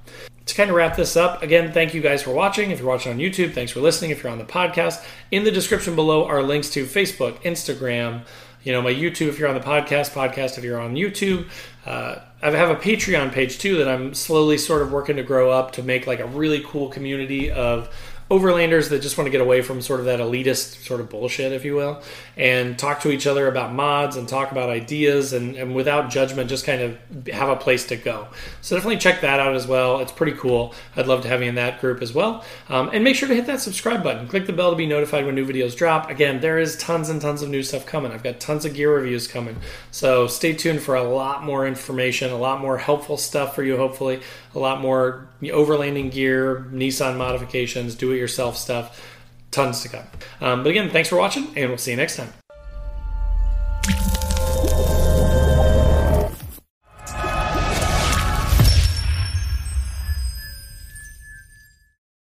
To 0.48 0.56
kind 0.56 0.72
of 0.72 0.76
wrap 0.76 0.96
this 0.96 1.16
up, 1.16 1.44
again, 1.44 1.72
thank 1.72 1.94
you 1.94 2.02
guys 2.02 2.24
for 2.24 2.32
watching. 2.32 2.72
If 2.72 2.80
you're 2.80 2.88
watching 2.88 3.12
on 3.12 3.20
YouTube, 3.20 3.54
thanks 3.54 3.72
for 3.72 3.80
listening. 3.80 4.10
If 4.10 4.24
you're 4.24 4.32
on 4.32 4.40
the 4.40 4.44
podcast, 4.44 5.06
in 5.30 5.44
the 5.44 5.52
description 5.52 5.96
below 5.96 6.26
are 6.26 6.42
links 6.42 6.72
to 6.72 6.86
Facebook, 6.86 7.40
Instagram, 7.44 8.26
you 8.64 8.72
know, 8.72 8.82
my 8.82 8.94
YouTube 8.94 9.28
if 9.28 9.40
you're 9.40 9.50
on 9.50 9.56
the 9.56 9.62
podcast, 9.62 10.12
podcast 10.12 10.58
if 10.58 10.64
you're 10.64 10.80
on 10.80 10.96
YouTube. 10.96 11.48
Uh, 11.86 12.16
I 12.44 12.52
have 12.52 12.70
a 12.70 12.76
Patreon 12.76 13.32
page 13.32 13.60
too 13.60 13.78
that 13.78 13.88
I'm 13.88 14.14
slowly 14.14 14.58
sort 14.58 14.82
of 14.82 14.92
working 14.92 15.16
to 15.18 15.24
grow 15.24 15.52
up 15.52 15.72
to 15.74 15.84
make 15.84 16.08
like 16.08 16.20
a 16.20 16.28
really 16.28 16.64
cool 16.66 16.90
community 16.90 17.52
of 17.52 17.90
overlanders 18.32 18.90
that 18.90 19.02
just 19.02 19.18
want 19.18 19.26
to 19.26 19.32
get 19.32 19.42
away 19.42 19.62
from 19.62 19.82
sort 19.82 20.00
of 20.00 20.06
that 20.06 20.22
elitist 20.22 20.86
sort 20.86 21.02
of 21.02 21.10
bullshit, 21.10 21.52
if 21.52 21.66
you 21.66 21.76
will, 21.76 22.02
and 22.38 22.80
talk 22.80 23.02
to 23.02 23.12
each 23.12 23.28
other 23.28 23.48
about 23.48 23.74
mods 23.74 24.16
and 24.16 24.26
talk 24.26 24.54
about 24.54 24.70
ideas 24.70 25.34
and, 25.34 25.58
and 25.58 25.76
without 25.76 26.10
judgment, 26.10 26.50
just 26.50 26.66
kind 26.66 26.82
of 26.82 27.28
have 27.28 27.50
a 27.50 27.58
place 27.58 27.86
to 27.88 27.98
go. 27.98 28.28
So 28.62 28.78
definitely 28.78 29.00
check 29.00 29.20
that 29.20 29.42
out 29.42 29.54
as 29.54 29.68
well. 29.68 30.00
It's 30.00 30.14
pretty 30.14 30.32
cool. 30.38 30.74
I'd 30.96 31.08
love 31.08 31.24
to 31.24 31.28
have 31.28 31.42
you 31.42 31.50
in 31.50 31.56
that 31.56 31.82
group 31.82 32.02
as 32.02 32.14
well. 32.14 32.46
Um, 32.70 32.90
and 32.94 33.04
make 33.04 33.18
sure 33.18 33.28
to 33.28 33.36
hit 33.36 33.48
that 33.48 33.60
subscribe 33.60 34.02
button. 34.02 34.30
Click 34.30 34.46
the 34.46 34.54
bell 34.54 34.72
to 34.72 34.78
be 34.78 34.86
notified 34.86 35.26
when 35.26 35.36
new 35.36 35.46
videos 35.46 35.76
drop. 35.76 36.10
Again, 36.10 36.40
there 36.40 36.58
is 36.58 36.78
tons 36.78 37.10
and 37.10 37.22
tons 37.22 37.42
of 37.42 37.50
new 37.50 37.62
stuff 37.62 37.86
coming. 37.86 38.14
I've 38.14 38.24
got 38.24 38.40
tons 38.40 38.64
of 38.64 38.74
gear 38.74 38.96
reviews 38.96 39.28
coming. 39.28 39.58
So 39.92 40.28
stay 40.28 40.54
tuned 40.54 40.82
for 40.82 40.96
a 40.96 41.04
lot 41.04 41.44
more 41.44 41.68
information, 41.68 42.32
a 42.32 42.38
lot 42.38 42.62
more 42.62 42.78
helpful 42.78 43.18
stuff 43.18 43.54
for 43.56 43.64
you, 43.64 43.76
hopefully, 43.76 44.22
a 44.54 44.60
lot 44.60 44.82
more 44.82 45.28
overlanding 45.42 46.12
gear, 46.12 46.68
Nissan 46.72 47.18
modifications, 47.18 47.96
do 47.96 48.12
it 48.12 48.18
yourself 48.18 48.58
stuff. 48.58 49.02
Tons 49.52 49.82
to 49.82 49.90
come. 49.90 50.06
Um, 50.40 50.64
but 50.64 50.70
again, 50.70 50.90
thanks 50.90 51.10
for 51.10 51.18
watching, 51.18 51.46
and 51.58 51.70
we'll 51.70 51.78
see 51.78 51.92
you 51.92 51.98
next 51.98 52.16
time. 52.16 52.41